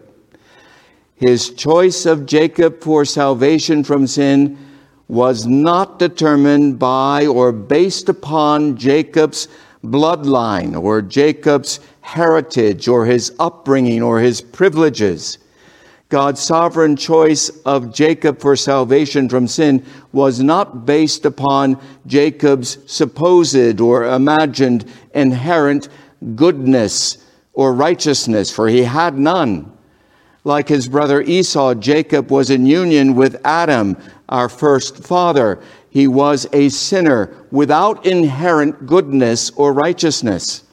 [1.25, 4.57] His choice of Jacob for salvation from sin
[5.07, 9.47] was not determined by or based upon Jacob's
[9.85, 15.37] bloodline or Jacob's heritage or his upbringing or his privileges.
[16.09, 23.79] God's sovereign choice of Jacob for salvation from sin was not based upon Jacob's supposed
[23.79, 24.83] or imagined
[25.13, 25.87] inherent
[26.35, 29.72] goodness or righteousness, for he had none.
[30.43, 35.59] Like his brother Esau, Jacob was in union with Adam, our first father
[35.93, 40.63] he was a sinner without inherent goodness or righteousness.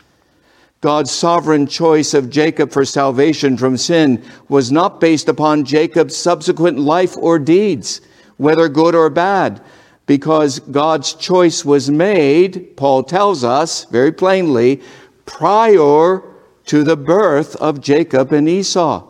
[0.81, 6.79] God's sovereign choice of Jacob for salvation from sin was not based upon Jacob's subsequent
[6.79, 8.01] life or deeds,
[8.39, 9.61] whether good or bad,
[10.07, 14.81] because God's choice was made, Paul tells us very plainly,
[15.27, 16.23] prior
[16.64, 19.07] to the birth of Jacob and Esau.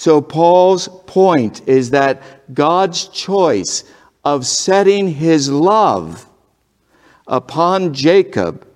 [0.00, 2.22] So Paul's point is that
[2.54, 3.84] God's choice
[4.24, 6.26] of setting his love
[7.26, 8.66] upon Jacob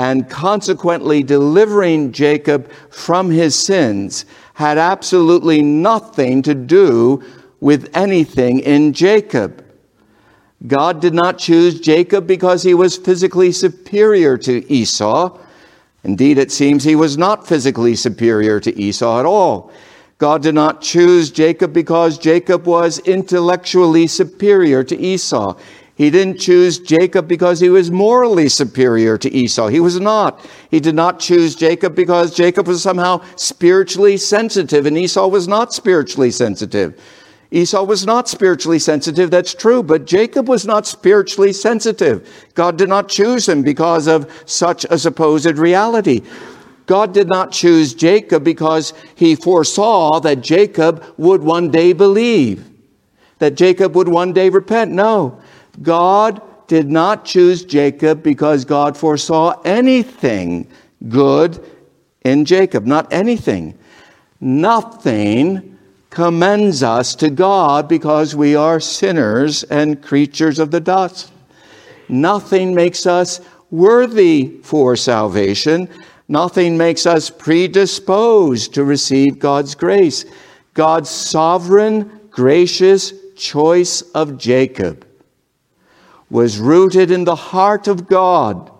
[0.00, 7.22] and consequently delivering Jacob from his sins had absolutely nothing to do
[7.60, 9.64] with anything in Jacob.
[10.66, 15.38] God did not choose Jacob because he was physically superior to Esau.
[16.02, 19.70] Indeed, it seems he was not physically superior to Esau at all.
[20.18, 25.56] God did not choose Jacob because Jacob was intellectually superior to Esau.
[25.94, 29.68] He didn't choose Jacob because he was morally superior to Esau.
[29.68, 30.44] He was not.
[30.70, 35.72] He did not choose Jacob because Jacob was somehow spiritually sensitive and Esau was not
[35.72, 37.00] spiritually sensitive.
[37.50, 42.28] Esau was not spiritually sensitive, that's true, but Jacob was not spiritually sensitive.
[42.54, 46.22] God did not choose him because of such a supposed reality.
[46.88, 52.66] God did not choose Jacob because he foresaw that Jacob would one day believe,
[53.38, 54.90] that Jacob would one day repent.
[54.90, 55.38] No.
[55.82, 60.66] God did not choose Jacob because God foresaw anything
[61.08, 61.62] good
[62.24, 62.86] in Jacob.
[62.86, 63.78] Not anything.
[64.40, 65.78] Nothing
[66.08, 71.32] commends us to God because we are sinners and creatures of the dust.
[72.08, 75.86] Nothing makes us worthy for salvation.
[76.28, 80.26] Nothing makes us predisposed to receive God's grace.
[80.74, 85.06] God's sovereign, gracious choice of Jacob
[86.30, 88.70] was rooted in the heart of God,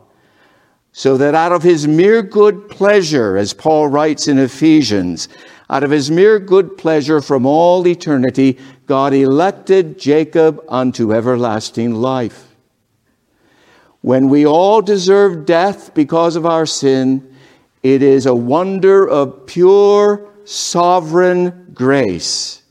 [0.92, 5.28] so that out of his mere good pleasure, as Paul writes in Ephesians,
[5.70, 12.57] out of his mere good pleasure from all eternity, God elected Jacob unto everlasting life.
[14.01, 17.28] When we all deserve death because of our sin,
[17.95, 22.62] it is a wonder of pure, sovereign grace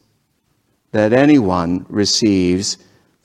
[0.91, 2.77] that anyone receives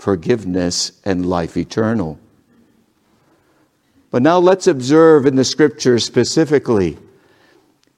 [0.03, 2.18] forgiveness, and life eternal.
[4.11, 6.99] But now let's observe in the scriptures specifically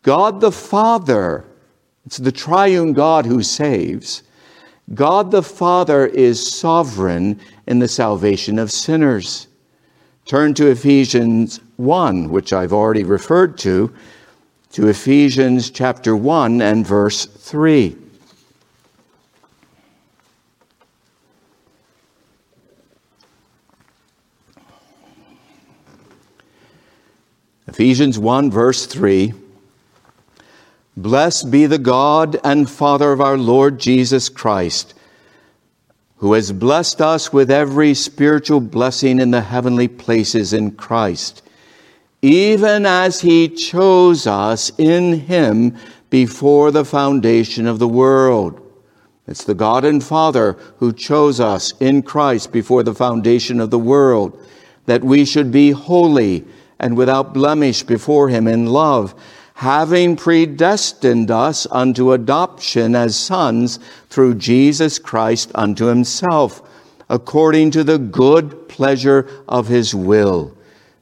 [0.02, 1.46] God the Father,
[2.04, 4.22] it's the triune God who saves.
[4.92, 9.48] God the Father is sovereign in the salvation of sinners.
[10.26, 13.92] Turn to Ephesians 1, which I've already referred to,
[14.72, 17.96] to Ephesians chapter 1 and verse 3.
[27.68, 29.34] Ephesians 1, verse 3
[30.96, 34.94] Blessed be the God and Father of our Lord Jesus Christ,
[36.16, 41.42] who has blessed us with every spiritual blessing in the heavenly places in Christ,
[42.22, 45.76] even as he chose us in him
[46.10, 48.60] before the foundation of the world.
[49.26, 53.78] It's the God and Father who chose us in Christ before the foundation of the
[53.78, 54.38] world,
[54.86, 56.44] that we should be holy
[56.78, 59.14] and without blemish before him in love,
[59.54, 63.78] having predestined us unto adoption as sons
[64.10, 66.60] through Jesus Christ unto himself,
[67.08, 70.56] according to the good pleasure of his will.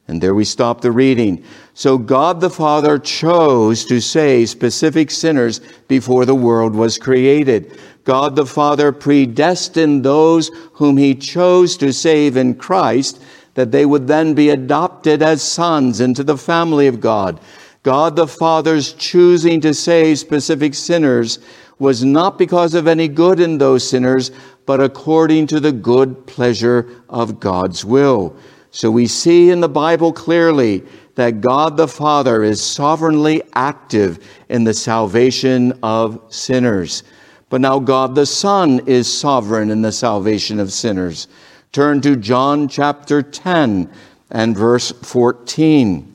[0.07, 1.45] And there we stop the reading.
[1.73, 7.79] So God the Father chose to save specific sinners before the world was created.
[8.05, 13.23] God the Father predestined those whom he chose to save in Christ
[13.55, 17.41] that they would then be adopted as sons into the family of God.
[17.83, 21.41] God the Father's choosing to save specific sinners
[21.79, 24.31] was not because of any good in those sinners,
[24.67, 28.37] but according to the good pleasure of God's will.
[28.71, 30.85] So we see in the Bible clearly
[31.17, 37.03] that God the Father is sovereignly active in the salvation of sinners.
[37.51, 41.27] But now God the Son is sovereign in the salvation of sinners.
[41.73, 43.91] Turn to John chapter 10
[44.31, 46.12] and verse 14.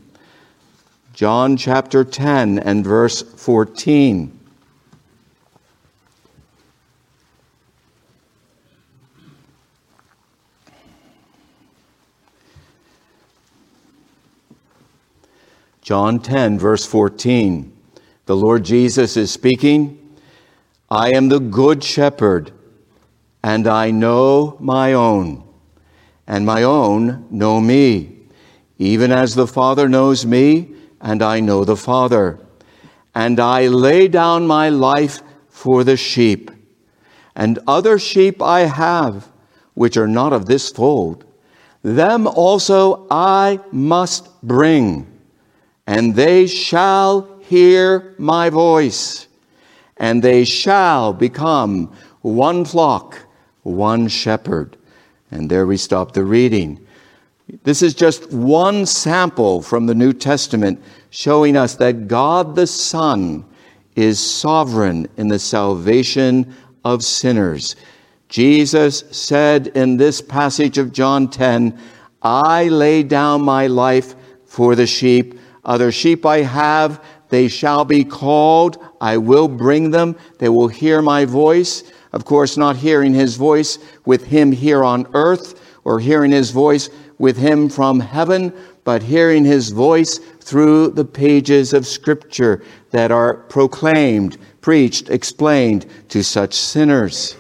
[1.18, 4.40] John chapter 10 and verse 14.
[15.82, 17.76] John 10, verse 14.
[18.28, 20.20] The Lord Jesus is speaking.
[20.88, 22.52] I am the good shepherd,
[23.42, 25.44] and I know my own
[26.28, 28.20] and my own know me,
[28.78, 32.40] even as the Father knows me, and I know the Father.
[33.14, 36.52] And I lay down my life for the sheep.
[37.36, 39.30] And other sheep I have,
[39.74, 41.24] which are not of this fold.
[41.84, 45.08] Them also I must bring,
[45.86, 49.28] and they shall hear my voice,
[49.96, 53.20] and they shall become one flock,
[53.64, 54.76] one shepherd.
[55.32, 56.87] And there we stop the reading.
[57.64, 63.46] This is just one sample from the New Testament showing us that God the Son
[63.96, 67.78] is sovereign in the salvation of sinners.
[68.28, 71.80] Jesus said in this passage of John 10,
[72.22, 75.40] I lay down my life for the sheep.
[75.64, 78.78] Other sheep I have, they shall be called.
[79.00, 80.18] I will bring them.
[80.40, 81.84] They will hear my voice.
[82.12, 86.90] Of course, not hearing his voice with him here on earth or hearing his voice
[87.20, 88.54] with him from heaven,
[88.84, 96.24] but hearing his voice through the pages of Scripture that are proclaimed, preached, explained to
[96.24, 97.36] such sinners.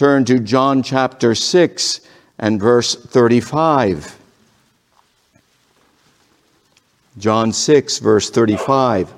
[0.00, 2.00] Turn to John chapter 6
[2.38, 4.16] and verse 35.
[7.18, 9.12] John 6, verse 35.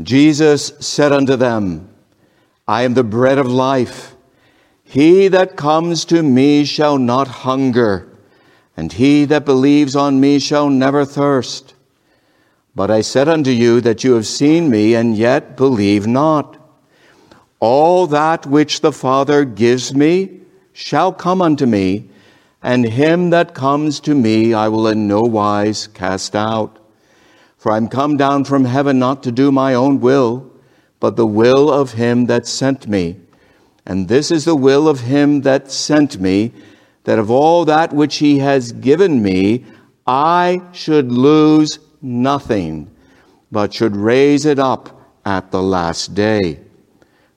[0.00, 1.88] Jesus said unto them,
[2.66, 4.11] I am the bread of life.
[4.92, 8.08] He that comes to me shall not hunger,
[8.76, 11.72] and he that believes on me shall never thirst.
[12.74, 16.58] But I said unto you that you have seen me, and yet believe not.
[17.58, 20.42] All that which the Father gives me
[20.74, 22.10] shall come unto me,
[22.62, 26.78] and him that comes to me I will in no wise cast out.
[27.56, 30.52] For I am come down from heaven not to do my own will,
[31.00, 33.21] but the will of him that sent me.
[33.86, 36.52] And this is the will of him that sent me,
[37.04, 39.64] that of all that which he has given me,
[40.06, 42.90] I should lose nothing,
[43.50, 46.60] but should raise it up at the last day.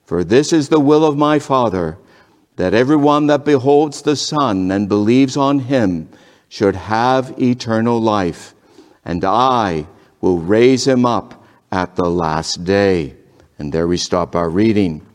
[0.04, 1.98] For this is the will of my Father,
[2.56, 6.08] that everyone that beholds the Son and believes on him
[6.48, 8.54] should have eternal life.
[9.04, 9.86] And I,
[10.20, 13.14] will raise him up at the last day.
[13.58, 15.06] And there we stop our reading.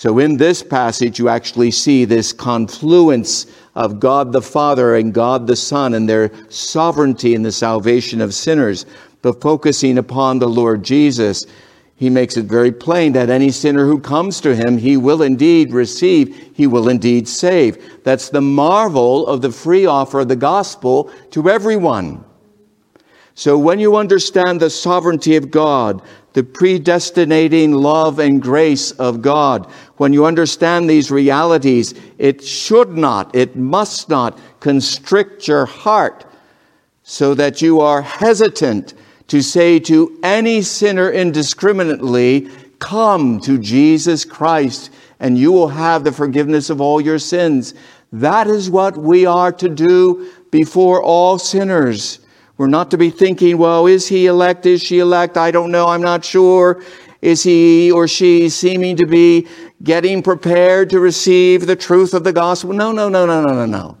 [0.00, 3.44] So, in this passage, you actually see this confluence
[3.74, 8.32] of God the Father and God the Son and their sovereignty in the salvation of
[8.32, 8.86] sinners.
[9.20, 11.44] But focusing upon the Lord Jesus,
[11.96, 15.74] he makes it very plain that any sinner who comes to him, he will indeed
[15.74, 18.02] receive, he will indeed save.
[18.02, 22.24] That's the marvel of the free offer of the gospel to everyone.
[23.34, 29.66] So when you understand the sovereignty of God, the predestinating love and grace of God,
[29.96, 36.24] when you understand these realities, it should not, it must not constrict your heart
[37.02, 38.94] so that you are hesitant
[39.26, 46.12] to say to any sinner indiscriminately, Come to Jesus Christ and you will have the
[46.12, 47.74] forgiveness of all your sins.
[48.10, 52.20] That is what we are to do before all sinners.
[52.60, 54.66] We're not to be thinking, well, is he elect?
[54.66, 55.38] Is she elect?
[55.38, 55.86] I don't know.
[55.86, 56.82] I'm not sure.
[57.22, 59.48] Is he or she seeming to be
[59.82, 62.74] getting prepared to receive the truth of the gospel?
[62.74, 63.96] No, no, no, no, no, no, no.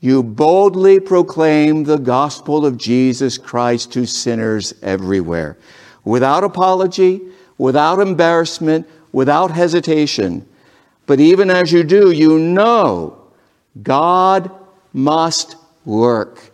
[0.00, 5.58] You boldly proclaim the gospel of Jesus Christ to sinners everywhere,
[6.04, 7.20] without apology,
[7.58, 10.48] without embarrassment, without hesitation.
[11.04, 13.26] But even as you do, you know
[13.82, 14.50] God
[14.94, 16.52] must work.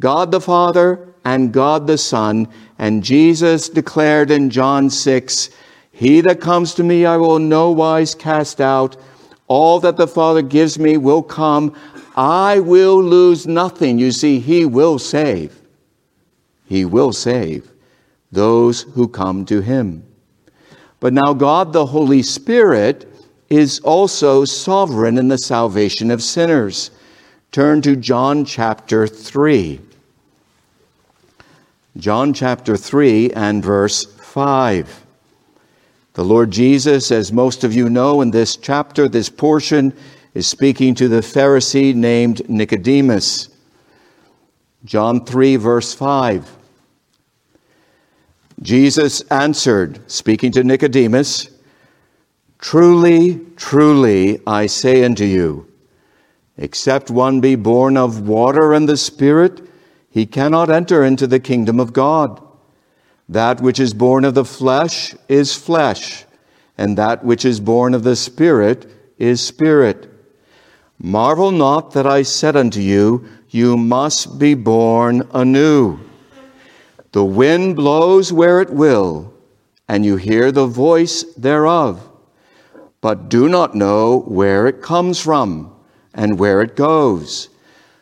[0.00, 2.48] God the Father and God the Son.
[2.78, 5.50] And Jesus declared in John 6
[5.92, 8.96] He that comes to me I will no wise cast out.
[9.48, 11.76] All that the Father gives me will come.
[12.16, 13.98] I will lose nothing.
[13.98, 15.60] You see, He will save.
[16.66, 17.70] He will save
[18.30, 20.04] those who come to Him.
[21.00, 23.08] But now, God the Holy Spirit
[23.50, 26.90] is also sovereign in the salvation of sinners.
[27.52, 29.78] Turn to John chapter 3.
[31.98, 35.04] John chapter 3 and verse 5.
[36.14, 39.92] The Lord Jesus, as most of you know in this chapter, this portion,
[40.32, 43.50] is speaking to the Pharisee named Nicodemus.
[44.86, 46.56] John 3, verse 5.
[48.62, 51.50] Jesus answered, speaking to Nicodemus,
[52.58, 55.71] Truly, truly, I say unto you,
[56.56, 59.62] Except one be born of water and the Spirit,
[60.10, 62.42] he cannot enter into the kingdom of God.
[63.28, 66.24] That which is born of the flesh is flesh,
[66.76, 68.86] and that which is born of the Spirit
[69.16, 70.08] is spirit.
[70.98, 75.98] Marvel not that I said unto you, You must be born anew.
[77.12, 79.32] The wind blows where it will,
[79.88, 82.08] and you hear the voice thereof,
[83.00, 85.71] but do not know where it comes from
[86.14, 87.48] and where it goes.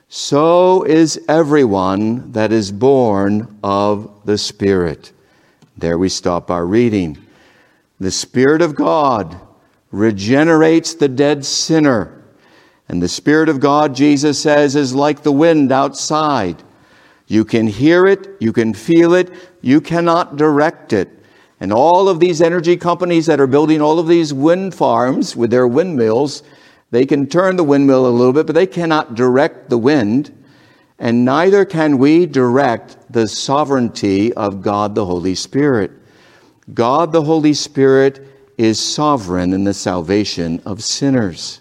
[0.08, 5.12] So is everyone that is born of the Spirit.
[5.76, 7.16] There we stop our reading.
[8.00, 9.40] The Spirit of God
[9.92, 12.24] regenerates the dead sinner.
[12.88, 16.62] And the Spirit of God, Jesus says, is like the wind outside.
[17.28, 19.30] You can hear it, you can feel it,
[19.60, 21.08] you cannot direct it.
[21.60, 25.50] And all of these energy companies that are building all of these wind farms with
[25.50, 26.42] their windmills,
[26.90, 30.36] they can turn the windmill a little bit, but they cannot direct the wind.
[30.98, 35.92] And neither can we direct the sovereignty of God the Holy Spirit.
[36.74, 38.26] God the Holy Spirit
[38.58, 41.60] is sovereign in the salvation of sinners.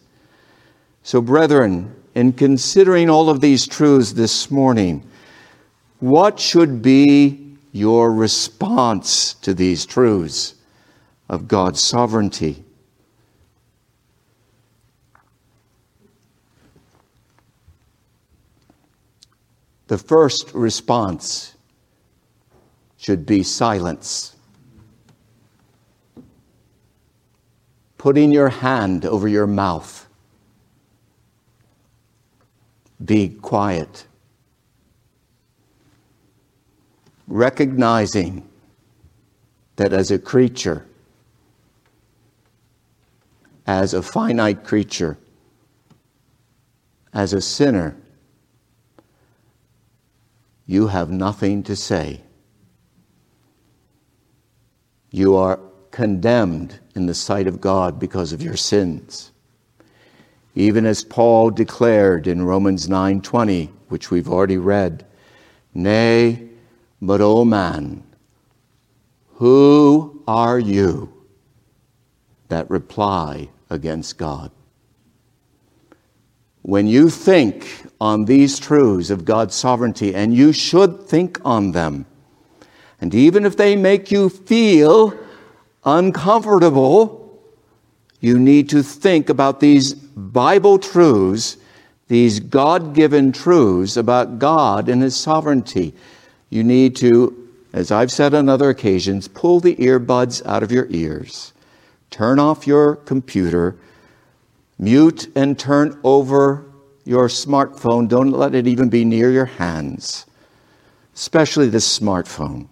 [1.04, 5.10] So, brethren, in considering all of these truths this morning,
[6.00, 10.56] what should be your response to these truths
[11.30, 12.66] of God's sovereignty?
[19.90, 21.56] The first response
[22.98, 24.36] should be silence.
[27.98, 30.08] Putting your hand over your mouth.
[33.04, 34.06] Be quiet.
[37.28, 38.48] Recognizing
[39.78, 40.86] that as a creature,
[43.66, 45.18] as a finite creature,
[47.12, 47.98] as a sinner,
[50.70, 52.22] you have nothing to say.
[55.10, 55.60] You are
[55.90, 59.32] condemned in the sight of God because of your sins.
[60.54, 65.08] Even as Paul declared in Romans 9:20, which we've already read,
[65.74, 66.50] "Nay,
[67.02, 68.04] but O man,
[69.38, 71.12] who are you
[72.50, 74.52] that reply against God?"
[76.70, 77.68] When you think
[78.00, 82.06] on these truths of God's sovereignty, and you should think on them,
[83.02, 85.18] and even if they make you feel
[85.84, 87.42] uncomfortable,
[88.20, 91.58] you need to think about these Bible truths,
[92.08, 95.96] these God given truths about God and His sovereignty.
[96.52, 100.86] You need to, as I've said on other occasions, pull the earbuds out of your
[100.92, 101.52] ears,
[102.12, 103.76] turn off your computer
[104.82, 106.66] Mute and turn over
[107.04, 108.08] your smartphone.
[108.08, 110.26] Don't let it even be near your hands,
[111.14, 112.70] especially the smartphone.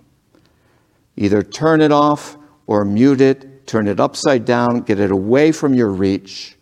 [1.17, 5.73] Either turn it off or mute it, turn it upside down, get it away from
[5.73, 6.55] your reach.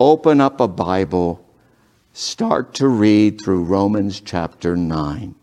[0.00, 1.46] Open up a Bible,
[2.12, 5.36] start to read through Romans chapter 9.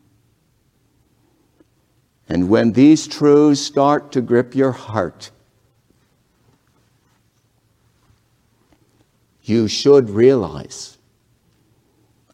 [2.28, 5.32] And when these truths start to grip your heart,
[9.44, 10.98] you should realize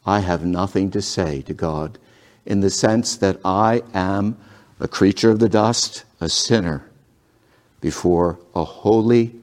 [0.06, 1.98] I have nothing to say to God
[2.46, 4.38] in the sense that I am
[4.80, 6.90] a creature of the dust, a sinner
[7.82, 9.36] before a holy,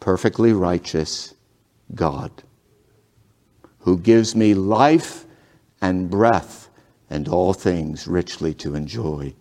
[0.00, 1.34] perfectly righteous
[1.94, 2.30] God
[3.80, 5.24] who gives me life
[5.80, 6.68] and breath
[7.10, 9.34] and all things richly to enjoy.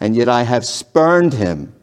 [0.00, 1.74] And yet I have spurned him.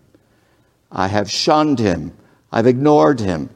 [0.92, 2.14] I have shunned him.
[2.52, 3.50] I've ignored him.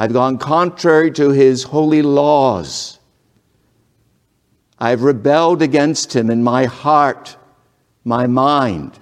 [0.00, 2.98] I've gone contrary to his holy laws.
[4.78, 7.36] I've rebelled against him in my heart,
[8.02, 8.98] my mind.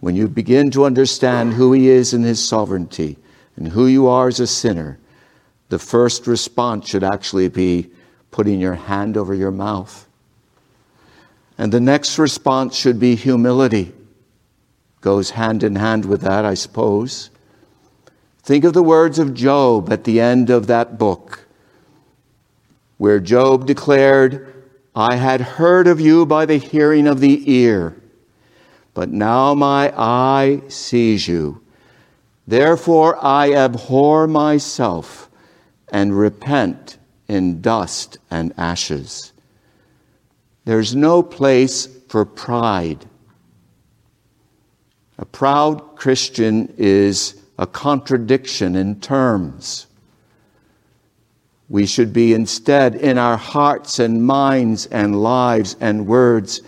[0.00, 3.18] When you begin to understand who he is in his sovereignty
[3.54, 4.98] and who you are as a sinner,
[5.68, 7.88] the first response should actually be
[8.32, 10.08] putting your hand over your mouth.
[11.56, 13.94] And the next response should be humility.
[15.02, 17.30] Goes hand in hand with that, I suppose.
[18.46, 21.48] Think of the words of Job at the end of that book,
[22.96, 24.62] where Job declared,
[24.94, 28.00] I had heard of you by the hearing of the ear,
[28.94, 31.60] but now my eye sees you.
[32.46, 35.28] Therefore I abhor myself
[35.88, 39.32] and repent in dust and ashes.
[40.64, 43.06] There's no place for pride.
[45.18, 49.86] A proud Christian is a contradiction in terms.
[51.68, 56.60] We should be instead in our hearts and minds and lives and words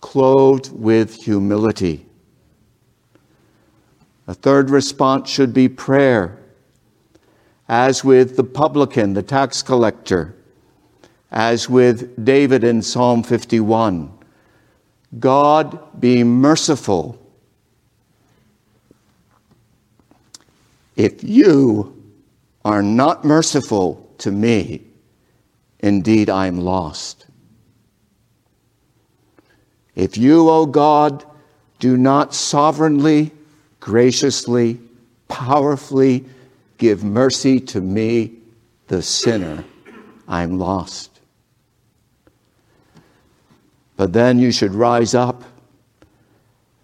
[0.00, 2.06] clothed with humility.
[4.26, 6.38] A third response should be prayer,
[7.68, 10.34] as with the publican, the tax collector,
[11.30, 14.12] as with David in Psalm 51.
[15.18, 17.18] God be merciful
[20.98, 22.04] If you
[22.62, 24.82] are not merciful to me,
[25.78, 27.26] indeed I am lost.
[29.94, 31.24] If you, O God,
[31.78, 33.32] do not sovereignly,
[33.80, 34.80] graciously,
[35.28, 36.26] powerfully
[36.78, 38.34] Give mercy to me,
[38.86, 39.64] the sinner.
[40.28, 41.20] I'm lost.
[43.96, 45.42] But then you should rise up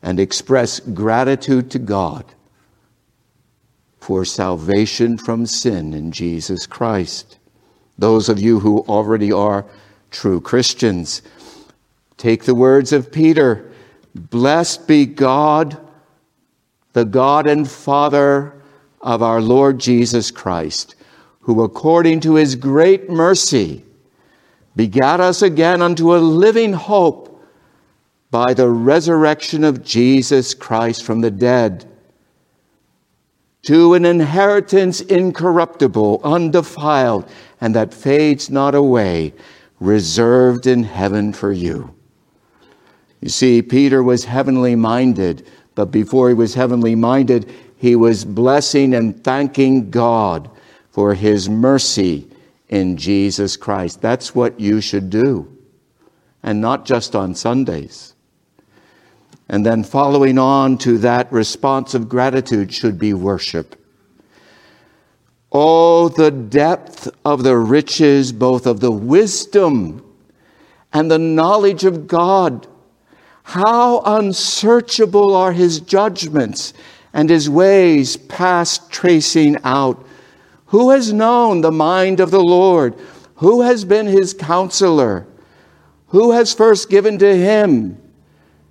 [0.03, 2.34] and express gratitude to God
[4.05, 7.39] for salvation from sin in Jesus Christ.
[7.97, 9.65] Those of you who already are
[10.11, 11.23] true Christians,
[12.19, 13.73] take the words of Peter
[14.15, 15.79] Blessed be God,
[16.93, 18.53] the God and Father
[19.01, 20.97] of our Lord Jesus Christ,
[21.41, 23.87] who according to his great mercy
[24.77, 27.43] begat us again unto a living hope
[28.31, 31.91] by the resurrection of Jesus Christ from the dead,
[33.65, 37.29] to an inheritance incorruptible, undefiled,
[37.61, 39.33] and that fades not away,
[39.81, 41.95] reserved in heaven for you.
[43.21, 48.95] You see, Peter was heavenly minded, but before he was heavenly minded, he was blessing
[48.95, 50.51] and thanking God
[50.91, 52.31] for his mercy
[52.69, 54.01] in Jesus Christ.
[54.01, 55.57] That's what you should do,
[56.43, 58.14] and not just on Sundays.
[59.49, 63.77] And then following on to that response of gratitude should be worship.
[65.53, 70.05] Oh, the depth of the riches, both of the wisdom
[70.93, 72.67] and the knowledge of God.
[73.45, 76.73] How unsearchable are his judgments
[77.15, 80.05] and his ways past tracing out.
[80.67, 82.97] Who has known the mind of the Lord?
[83.37, 85.27] Who has been his counselor?
[86.09, 88.01] Who has first given to him?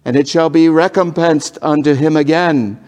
[0.06, 2.84] And it shall be recompensed unto him again.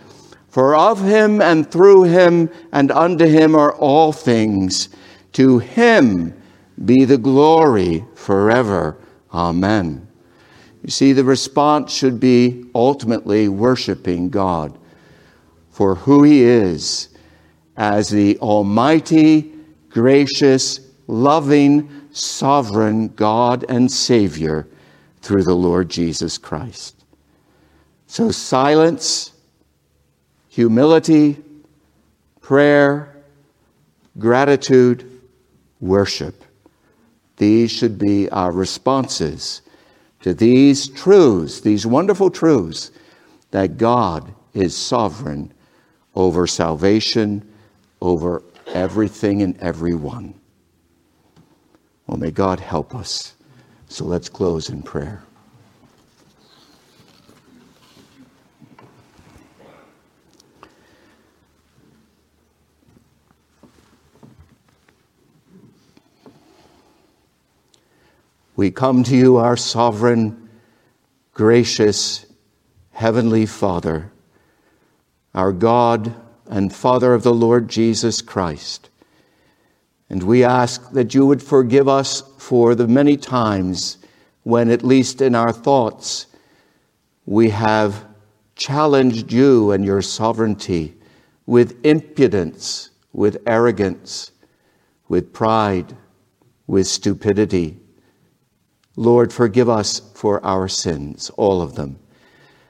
[0.49, 4.89] For of him and through him and unto him are all things.
[5.33, 6.33] To him
[6.83, 8.97] be the glory forever.
[9.33, 10.07] Amen.
[10.83, 14.77] You see, the response should be ultimately worshiping God
[15.71, 17.09] for who he is
[17.75, 19.51] as the almighty,
[19.89, 24.67] gracious, loving, sovereign God and Savior
[25.21, 26.94] through the Lord Jesus Christ.
[28.15, 29.33] So, silence,
[30.47, 31.35] humility,
[32.39, 33.13] prayer,
[34.17, 35.19] gratitude,
[35.81, 36.41] worship.
[37.35, 39.63] These should be our responses
[40.21, 42.91] to these truths, these wonderful truths
[43.51, 45.53] that God is sovereign
[46.15, 47.45] over salvation,
[48.01, 50.33] over everything and everyone.
[52.07, 53.33] Well, may God help us.
[53.89, 55.24] So let's close in prayer.
[68.55, 70.49] We come to you, our sovereign,
[71.33, 72.25] gracious,
[72.91, 74.11] heavenly Father
[75.35, 76.15] our God
[76.47, 78.89] and Father of the Lord Jesus Christ.
[80.09, 83.97] And we ask that you would forgive us for the many times
[84.43, 86.27] when, at least in our thoughts,
[87.25, 88.05] we have
[88.55, 90.95] challenged you and your sovereignty
[91.45, 94.31] with impudence, with arrogance,
[95.09, 95.97] with pride,
[96.65, 97.77] with stupidity.
[98.95, 101.99] Lord, forgive us for our sins, all of them.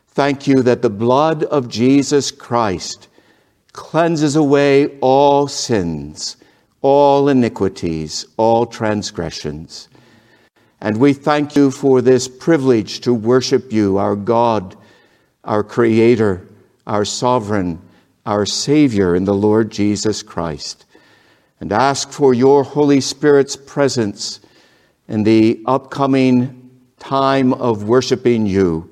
[0.08, 3.10] Thank you that the blood of Jesus Christ
[3.74, 6.38] cleanses away all sins,
[6.82, 9.90] all iniquities, all transgressions.
[10.80, 14.76] And we thank you for this privilege to worship you, our God,
[15.44, 16.48] our Creator,
[16.88, 17.82] our Sovereign,
[18.26, 20.86] our Savior in the Lord Jesus Christ.
[21.60, 24.40] And ask for your Holy Spirit's presence
[25.08, 28.90] in the upcoming time of worshiping you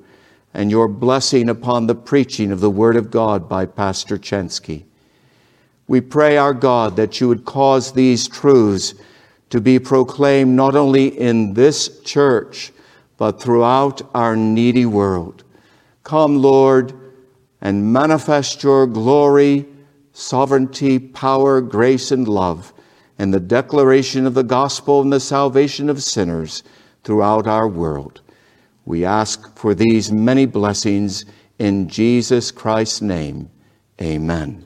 [0.52, 4.84] and your blessing upon the preaching of the Word of God by Pastor Chensky.
[5.88, 8.94] We pray, our God, that you would cause these truths
[9.50, 12.72] to be proclaimed not only in this church,
[13.16, 15.44] but throughout our needy world.
[16.02, 16.92] Come, Lord,
[17.60, 19.66] and manifest your glory,
[20.12, 22.73] sovereignty, power, grace, and love
[23.18, 26.62] in the declaration of the gospel and the salvation of sinners
[27.04, 28.20] throughout our world.
[28.84, 31.24] We ask for these many blessings
[31.58, 33.50] in Jesus Christ's name.
[34.00, 34.64] Amen.